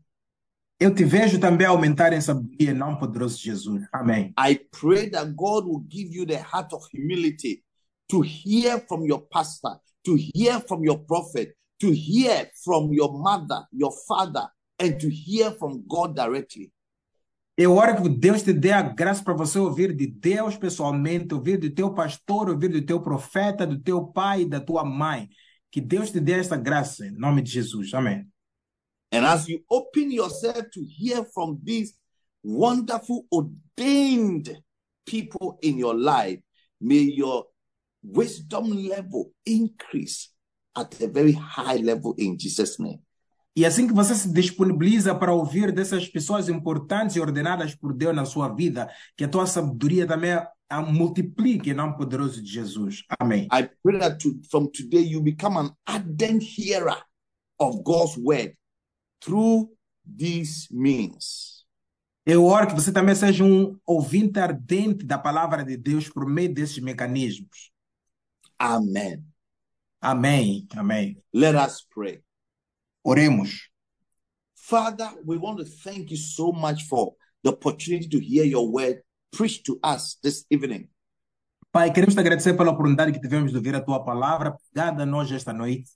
Eu 0.79 0.95
te 0.95 1.05
vejo 1.05 1.39
também 1.39 1.67
aumentar 1.67 2.13
em 2.13 2.21
sabedoria, 2.21 2.71
em 2.71 2.75
nome 2.75 2.99
poderoso 2.99 3.37
de 3.39 3.45
Jesus. 3.45 3.83
Amém. 3.93 4.33
I 4.39 4.59
pray 4.71 5.11
that 5.11 5.33
God 5.35 5.65
will 5.65 5.85
give 5.89 6.15
you 6.15 6.27
the 6.27 6.39
heart 6.39 6.73
of 6.73 6.85
humility 6.93 7.65
to 8.09 8.21
hear 8.21 8.81
from 8.87 9.05
your 9.07 9.27
pastor, 9.29 9.79
to 10.05 10.17
hear 10.17 10.61
from 10.61 10.85
your 10.85 10.99
prophet, 10.99 11.57
to 11.81 11.91
hear 11.93 12.51
from 12.65 12.93
your 12.93 13.13
mother, 13.13 13.67
your 13.73 13.93
father, 14.07 14.49
and 14.79 15.01
to 15.01 15.09
hear 15.09 15.53
from 15.53 15.85
God 15.89 16.15
directly. 16.15 16.71
Eu 17.57 17.75
oro 17.75 18.03
que 18.03 18.09
Deus 18.09 18.43
te 18.43 18.53
dê 18.53 18.73
a 18.73 18.81
graça 18.81 19.23
para 19.23 19.35
você 19.35 19.59
ouvir 19.59 19.95
de 19.95 20.07
Deus 20.07 20.57
pessoalmente, 20.57 21.35
ouvir 21.35 21.59
do 21.59 21.71
teu 21.71 21.93
pastor, 21.93 22.49
ouvir 22.49 22.69
do 22.69 22.85
teu 22.85 23.01
profeta, 23.01 23.67
do 23.67 23.79
teu 23.79 24.07
pai 24.07 24.47
da 24.47 24.59
tua 24.59 24.85
mãe. 24.85 25.29
Que 25.71 25.81
Deus 25.81 26.11
te 26.11 26.19
dê 26.19 26.33
esta 26.33 26.57
graça, 26.57 27.07
em 27.07 27.11
nome 27.11 27.43
de 27.43 27.51
Jesus. 27.51 27.93
Amém. 27.93 28.27
And 29.13 29.27
as 29.27 29.47
you 29.47 29.63
open 29.69 30.11
yourself 30.11 30.71
to 30.71 30.81
hear 30.83 31.25
from 31.35 31.61
these 31.63 31.95
wonderful, 32.43 33.27
ordained 33.31 34.59
people 35.05 35.59
in 35.63 35.79
your 35.79 35.95
life, 35.95 36.41
may 36.81 37.03
your 37.03 37.47
wisdom 38.03 38.71
level 38.89 39.31
increase 39.45 40.31
at 40.75 40.99
a 41.03 41.07
very 41.07 41.33
high 41.33 41.77
level 41.77 42.15
in 42.17 42.39
Jesus' 42.39 42.79
name. 42.81 43.01
E 43.55 43.67
assim 43.67 43.87
que 43.87 43.93
você 43.93 44.15
se 44.15 44.33
disponibiliza 44.33 45.15
para 45.15 45.35
ouvir 45.35 45.73
dessas 45.73 46.09
pessoas 46.09 46.49
importantes 46.49 47.17
e 47.17 47.21
ordenadas 47.21 47.75
por 47.75 47.93
Deus 47.93 48.15
na 48.15 48.25
sua 48.25 48.49
vida, 48.49 48.91
que 49.17 49.25
a 49.25 49.29
tua 49.29 49.47
sabedoria 49.47 50.07
também 50.07 50.33
a 50.73 50.81
multiplique 50.81 51.71
em 51.71 51.75
nome 51.75 51.97
poderoso 51.99 52.43
de 52.43 52.51
Jesus. 52.51 53.05
Amém. 53.21 53.47
I 53.53 53.69
pray 53.83 53.99
that 53.99 54.17
to, 54.23 54.41
from 54.51 54.69
today 54.69 55.03
you 55.03 55.21
become 55.21 55.59
an 55.59 55.77
ardent 55.87 56.43
hearer 56.43 56.97
of 57.59 57.83
God's 57.83 58.17
word 58.17 58.57
through 59.21 59.71
these 60.05 60.69
means. 60.71 61.67
Eu 62.25 62.47
oro 62.47 62.69
que 62.69 62.75
você 62.75 62.91
também 62.91 63.15
seja 63.15 63.45
um 63.45 63.79
ouvinte 63.85 64.39
ardente 64.39 65.05
da 65.05 65.19
palavra 65.19 65.63
de 65.63 65.77
Deus 65.77 66.09
por 66.09 66.27
meio 66.27 66.55
desses 66.55 66.79
mecanismos. 66.79 67.71
Amen. 68.59 69.25
Amém. 70.01 70.67
Amém. 70.75 71.23
Let 71.35 71.55
us 71.55 71.87
pray. 71.93 72.23
Oremos. 73.05 73.69
Father, 74.55 75.11
we 75.25 75.37
want 75.37 75.59
to 75.59 75.65
thank 75.65 76.11
you 76.11 76.17
so 76.17 76.53
much 76.53 76.85
for 76.85 77.15
the 77.43 77.51
opportunity 77.51 78.09
to 78.09 78.19
hear 78.19 78.45
your 78.45 78.71
word 78.71 79.03
preached 79.33 79.67
to 79.67 79.79
us 79.83 80.19
this 80.23 80.45
evening. 80.51 80.89
Pai, 81.73 81.91
queremos 81.91 82.15
te 82.15 82.21
agradecer 82.21 82.55
pela 82.55 82.71
oportunidade 82.71 83.13
que 83.13 83.21
tivemos 83.21 83.51
de 83.51 83.57
ouvir 83.57 83.75
a 83.75 83.81
tua 83.81 84.05
palavra 84.05 84.57
pregada 84.73 85.03
a 85.03 85.07
nós 85.07 85.33
esta 85.33 85.53
noite. 85.53 85.91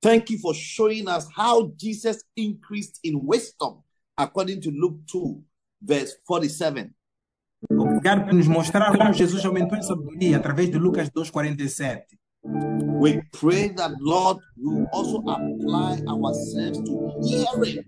Thank 0.00 0.32
you 0.32 0.38
for 0.38 0.54
showing 0.54 1.06
us 1.08 1.28
how 1.36 1.72
Jesus 1.76 2.24
increased 2.36 2.98
in 3.04 3.20
wisdom 3.22 3.82
according 4.16 4.60
to 4.60 4.70
Luke 4.70 5.00
2, 5.06 5.42
verse 5.80 6.16
47. 6.24 6.94
Obrigado 7.70 8.24
por 8.24 8.34
nos 8.34 8.46
mostrar 8.46 8.96
como 8.96 9.12
Jesus 9.12 9.44
aumentou 9.44 9.76
em 9.78 9.82
sabedoria 9.82 10.36
através 10.36 10.70
de 10.70 10.78
Lucas 10.78 11.10
2:47. 11.10 12.18
We 12.98 13.20
pray 13.32 13.68
that, 13.76 13.92
Lord, 14.00 14.38
we 14.56 14.74
will 14.74 14.88
also 14.92 15.18
apply 15.18 16.00
ourselves 16.08 16.78
to 16.80 17.12
hearing 17.22 17.84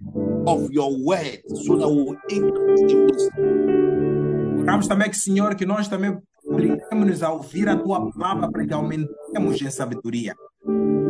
of 0.46 0.70
your 0.70 0.96
word 1.04 1.40
so 1.64 1.76
that 1.76 1.88
we 1.88 2.02
will 2.02 2.18
increase 2.28 2.92
in 2.92 3.06
wisdom. 3.06 4.58
Oramos 4.60 4.86
também 4.86 5.08
que, 5.10 5.16
Senhor, 5.16 5.54
que 5.54 5.64
nós 5.64 5.88
também 5.88 6.18
obrigamos 6.44 7.22
a 7.22 7.32
ouvir 7.32 7.68
a 7.68 7.76
tua 7.76 8.10
palavra 8.12 8.50
para 8.50 8.66
que 8.66 8.74
aumentemos 8.74 9.62
em 9.62 9.70
sabedoria. 9.70 10.34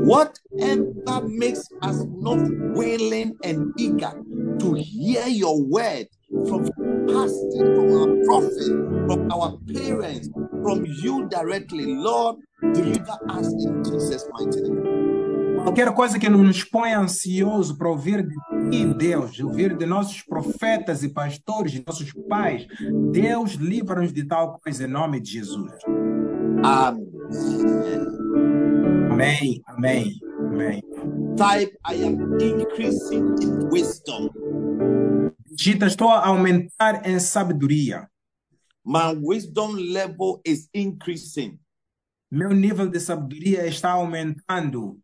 Whatever 0.04 1.28
makes 1.28 1.68
us 1.82 2.04
not 2.20 2.38
willing 2.74 3.36
and 3.44 3.72
eager 3.76 4.14
to 4.58 4.74
hear 4.74 5.26
your 5.28 5.60
word 5.60 6.08
from 6.46 6.64
pastor, 7.06 7.74
from 7.74 7.88
our 7.96 8.24
prophet, 8.24 8.68
from 9.06 9.32
our 9.32 9.58
parents, 9.72 10.28
from 10.62 10.84
you 10.84 11.26
directly, 11.28 11.86
Lord, 11.86 12.36
deliver 12.74 13.18
us 13.28 13.52
in 13.64 13.82
Jesus' 13.84 14.26
mighty 14.32 14.62
name. 14.62 14.98
Qualquer 15.62 15.92
coisa 15.92 16.18
que 16.18 16.28
nos 16.28 16.62
põe 16.64 16.92
ansioso 16.92 17.76
para 17.76 17.88
ouvir 17.88 18.22
de 18.22 18.34
ti, 18.70 18.84
Deus, 18.94 19.40
ouvir 19.40 19.76
de 19.76 19.86
nossos 19.86 20.22
profetas 20.22 21.02
e 21.02 21.08
pastores, 21.08 21.72
de 21.72 21.84
nossos 21.84 22.12
pais, 22.28 22.66
Deus 23.12 23.54
livra-nos 23.54 24.12
de 24.12 24.24
tal 24.24 24.58
coisa 24.60 24.84
em 24.84 24.86
nome 24.86 25.20
de 25.20 25.32
Jesus. 25.32 25.72
Amen. 26.62 27.08
Amém, 29.10 29.62
amém, 29.66 30.12
amém. 30.38 30.82
Type, 31.36 31.76
I 31.84 32.04
am 32.04 32.38
increasing 32.40 33.34
in 33.42 33.68
wisdom. 33.68 34.30
Digita, 35.58 35.86
estou 35.86 36.08
a 36.08 36.24
aumentar 36.24 37.04
em 37.04 37.18
sabedoria. 37.18 38.08
My 38.84 39.12
wisdom 39.20 39.72
level 39.72 40.40
is 40.46 40.68
increasing. 40.72 41.58
Meu 42.30 42.50
nível 42.54 42.88
de 42.88 43.00
sabedoria 43.00 43.66
está 43.66 43.90
aumentando. 43.90 45.00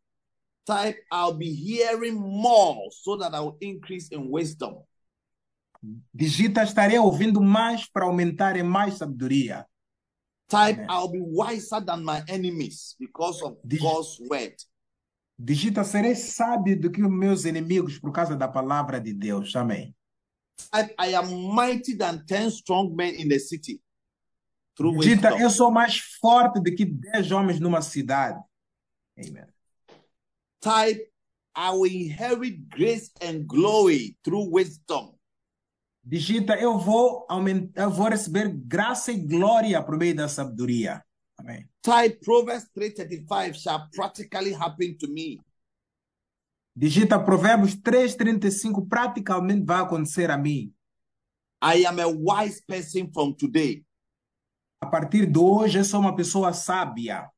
Type, 0.64 0.96
I'll 1.12 1.34
be 1.36 1.50
hearing 1.50 2.14
more 2.14 2.88
so 2.92 3.16
that 3.18 3.34
I 3.34 3.40
will 3.40 3.56
increase 3.60 4.14
in 4.14 4.30
wisdom. 4.30 4.84
Digita, 6.14 6.62
estarei 6.62 7.00
ouvindo 7.00 7.40
mais 7.42 7.90
para 7.90 8.04
aumentar 8.04 8.56
em 8.56 8.62
mais 8.62 8.94
sabedoria. 8.94 9.66
Type, 10.48 10.78
Amen. 10.78 10.86
I'll 10.88 11.10
be 11.10 11.20
wiser 11.20 11.84
than 11.84 12.04
my 12.04 12.22
enemies 12.28 12.94
because 13.00 13.42
of 13.42 13.56
Dig- 13.64 13.82
God's 13.82 14.20
word. 14.30 14.54
Digita, 15.36 15.82
serei 15.82 16.14
sábio 16.14 16.80
do 16.80 16.92
que 16.92 17.02
os 17.02 17.10
meus 17.10 17.44
inimigos 17.44 17.98
por 17.98 18.12
causa 18.12 18.36
da 18.36 18.46
palavra 18.46 19.00
de 19.00 19.12
Deus. 19.12 19.56
Amém. 19.56 19.92
I 20.72 21.14
am 21.14 21.54
mighty 21.54 21.94
than 21.94 22.24
10 22.26 22.50
strong 22.50 22.94
men 22.94 23.14
in 23.14 23.28
the 23.28 23.38
city 23.38 23.80
through 24.76 24.98
Digita, 24.98 25.30
wisdom. 25.30 25.40
eu 25.40 25.50
sou 25.50 25.70
mais 25.70 25.98
forte 26.20 26.60
do 26.60 26.74
que 26.74 26.84
dez 26.84 27.30
homens 27.30 27.60
numa 27.60 27.80
cidade. 27.80 28.40
Amen. 29.18 29.46
Type, 30.60 31.00
I 31.54 31.70
will 31.70 31.90
inherit 31.92 32.68
grace 32.68 33.10
and 33.20 33.46
glory 33.46 34.16
through 34.24 34.50
wisdom. 34.50 35.14
Digita, 36.02 36.56
eu 36.56 36.78
vou 36.78 37.24
aumentar, 37.28 37.84
eu 37.84 37.90
vou 37.90 38.08
receber 38.08 38.48
graça 38.48 39.12
e 39.12 39.16
glória 39.16 39.82
por 39.82 39.96
meio 39.96 40.14
da 40.14 40.28
sabedoria. 40.28 41.02
Amém. 41.38 41.68
Type, 41.82 42.20
Proverbs 42.24 42.68
3:35 42.76 43.54
shall 43.54 43.88
practically 43.94 44.52
happen 44.52 44.96
to 44.98 45.08
me. 45.08 45.40
Digita 46.76 47.18
Provérbios 47.18 47.74
3:35, 47.74 48.86
praticamente 48.86 49.64
vai 49.64 49.80
acontecer 49.80 50.30
a 50.30 50.36
mim. 50.36 50.72
I 51.62 51.86
am 51.86 52.00
a 52.00 52.08
wise 52.08 52.60
person 52.66 53.10
from 53.12 53.32
today. 53.32 53.84
A 54.80 54.86
partir 54.86 55.26
de 55.26 55.38
hoje, 55.38 55.78
eu 55.78 55.84
sou 55.84 56.00
uma 56.00 56.14
pessoa 56.14 56.52
sábia. 56.52 57.30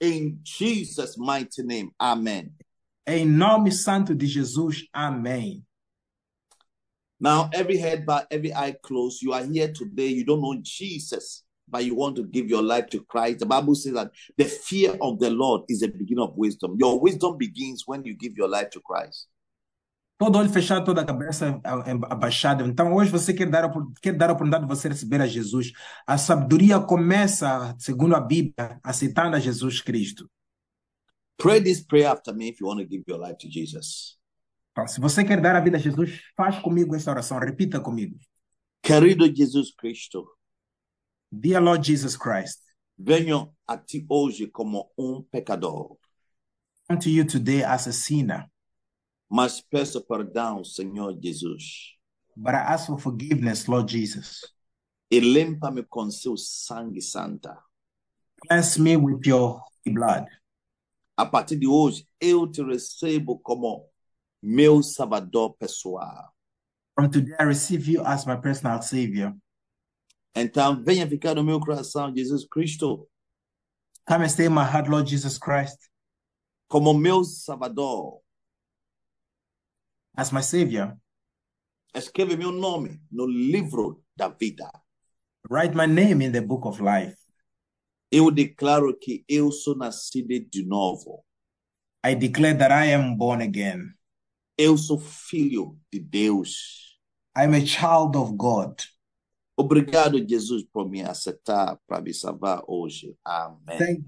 In 0.00 0.40
Jesus' 0.44 1.16
mighty 1.16 1.62
name, 1.62 1.90
amen. 1.98 2.54
Em 3.06 3.26
nome 3.26 3.72
santo 3.72 4.14
de 4.14 4.26
Jesus. 4.26 4.86
Amém. 4.92 5.64
Now, 7.18 7.48
every 7.52 7.78
head 7.78 8.04
bowed, 8.04 8.26
every 8.30 8.52
eye 8.52 8.76
closed. 8.82 9.22
You 9.22 9.32
are 9.32 9.44
here 9.44 9.72
today. 9.72 10.08
You 10.08 10.24
don't 10.24 10.40
know 10.40 10.54
Jesus, 10.62 11.44
but 11.68 11.84
you 11.84 11.94
want 11.94 12.16
to 12.16 12.24
give 12.24 12.48
your 12.48 12.62
life 12.62 12.86
to 12.90 13.04
Christ. 13.04 13.40
The 13.40 13.46
Bible 13.46 13.74
says 13.74 13.94
that 13.94 14.10
the 14.36 14.44
fear 14.44 14.96
of 15.00 15.18
the 15.18 15.30
Lord 15.30 15.64
is 15.68 15.80
the 15.80 15.88
beginning 15.88 16.24
of 16.24 16.36
wisdom. 16.36 16.76
Your 16.78 17.00
wisdom 17.00 17.36
begins 17.36 17.84
when 17.86 18.04
you 18.04 18.14
give 18.14 18.36
your 18.36 18.48
life 18.48 18.70
to 18.70 18.80
Christ. 18.80 19.28
todo 20.18 20.38
olho 20.38 20.48
fechado, 20.48 20.84
toda 20.84 21.02
a 21.02 21.04
cabeça 21.04 21.60
a- 21.62 21.74
a- 21.74 22.12
abaixada. 22.12 22.64
Então, 22.66 22.94
hoje 22.94 23.10
você 23.10 23.34
quer 23.34 23.50
dar, 23.50 23.70
quer 24.00 24.16
dar 24.16 24.30
a 24.30 24.32
oportunidade 24.32 24.64
de 24.64 24.68
você 24.68 24.88
receber 24.88 25.20
a 25.20 25.26
Jesus. 25.26 25.72
A 26.06 26.16
sabedoria 26.16 26.80
começa, 26.80 27.76
segundo 27.78 28.16
a 28.16 28.20
Bíblia, 28.20 28.80
aceitando 28.82 29.36
a 29.36 29.38
Jesus 29.38 29.82
Cristo. 29.82 30.30
Pray 31.36 31.60
this 31.62 31.84
prayer 31.84 32.06
after 32.08 32.34
me 32.34 32.48
if 32.48 32.60
you 32.60 32.66
want 32.66 32.80
to 32.80 32.88
give 32.88 33.04
your 33.06 33.20
life 33.20 33.36
to 33.38 33.50
Jesus. 33.50 34.16
Então, 34.72 34.86
se 34.86 35.00
você 35.00 35.22
quer 35.22 35.40
dar 35.40 35.54
a 35.54 35.60
vida 35.60 35.76
a 35.76 35.80
Jesus, 35.80 36.18
faz 36.34 36.58
comigo 36.60 36.94
esta 36.96 37.10
oração, 37.10 37.38
repita 37.38 37.78
comigo. 37.78 38.16
Querido 38.82 39.26
Jesus 39.34 39.74
Cristo, 39.74 40.26
Dear 41.30 41.60
Lord 41.60 41.84
Jesus 41.84 42.16
Christ, 42.16 42.60
venho 42.98 43.54
a 43.66 43.76
ti 43.76 44.04
hoje 44.08 44.46
como 44.46 44.90
um 44.96 45.22
pecador, 45.22 45.96
come 46.88 47.00
to 47.00 47.10
you 47.10 47.24
today 47.26 47.62
as 47.64 47.86
a 47.86 47.92
sinner, 47.92 48.48
mas 49.28 49.60
peço 49.60 50.00
perdão, 50.00 50.64
Senhor 50.64 51.18
Jesus, 51.20 51.96
but 52.36 52.54
I 52.54 52.58
ask 52.72 52.86
for 52.86 52.98
forgiveness, 52.98 53.66
Lord 53.66 53.90
Jesus. 53.90 54.40
e 55.10 55.20
limpa-me 55.20 55.84
com 55.84 56.10
seu 56.10 56.36
sangue 56.36 57.00
santa. 57.00 57.56
Cleanse 58.46 58.80
me 58.80 58.96
with 58.96 59.24
your 59.26 59.60
holy 59.60 59.94
blood. 59.94 60.26
A 61.16 61.24
partir 61.24 61.56
de 61.56 61.66
hoje, 61.66 62.06
eu 62.20 62.46
te 62.50 62.62
recebo 62.62 63.38
como 63.38 63.88
meu 64.42 64.82
salvador 64.82 65.56
pessoal. 65.56 66.32
From 66.94 67.08
today, 67.10 67.34
I 67.38 67.44
receive 67.44 67.88
you 67.88 68.02
as 68.04 68.26
my 68.26 68.36
personal 68.36 68.82
Savior. 68.82 69.34
Então, 70.36 70.84
venha 70.84 71.08
ficar 71.08 71.34
no 71.34 71.42
meu 71.42 71.58
coração, 71.58 72.14
Jesus 72.14 72.44
Cristo, 72.44 73.08
Come 74.06 74.24
and 74.24 74.28
stay 74.28 74.46
in 74.46 74.50
my 74.50 74.62
heart, 74.62 74.88
Lord 74.88 75.08
Jesus 75.08 75.36
Christ, 75.36 75.78
como 76.68 76.94
meu 76.94 77.24
salvador. 77.24 78.20
as 80.16 80.32
my 80.32 80.40
Savior. 80.40 80.96
Escreve 81.94 82.36
meu 82.36 82.50
nome 82.50 83.00
no 83.10 83.26
livro 83.26 84.02
da 84.16 84.28
vida. 84.28 84.70
Write 85.48 85.74
my 85.74 85.86
name 85.86 86.22
in 86.24 86.32
the 86.32 86.40
book 86.40 86.66
of 86.66 86.80
life. 86.80 87.16
Eu 88.10 88.30
declaro 88.30 88.96
que 88.98 89.24
eu 89.28 89.52
sou 89.52 89.76
nascido 89.76 90.38
de 90.50 90.64
novo. 90.64 91.24
I 92.04 92.14
declare 92.14 92.54
that 92.54 92.70
I 92.70 92.92
am 92.92 93.16
born 93.16 93.42
again. 93.42 93.92
Eu 94.56 94.78
sou 94.78 94.98
filho 94.98 95.78
de 95.92 96.00
Deus. 96.00 96.98
I'm 97.36 97.54
a 97.54 97.64
child 97.64 98.16
of 98.16 98.36
God. 98.36 98.82
Obrigado, 99.56 100.18
Jesus, 100.18 100.64
por 100.64 100.88
me 100.88 101.02
aceitar 101.02 101.78
para 101.86 102.02
me 102.02 102.12
salvar 102.12 102.62
hoje. 102.66 103.14
Amém. 103.24 103.78
Thank 103.78 104.04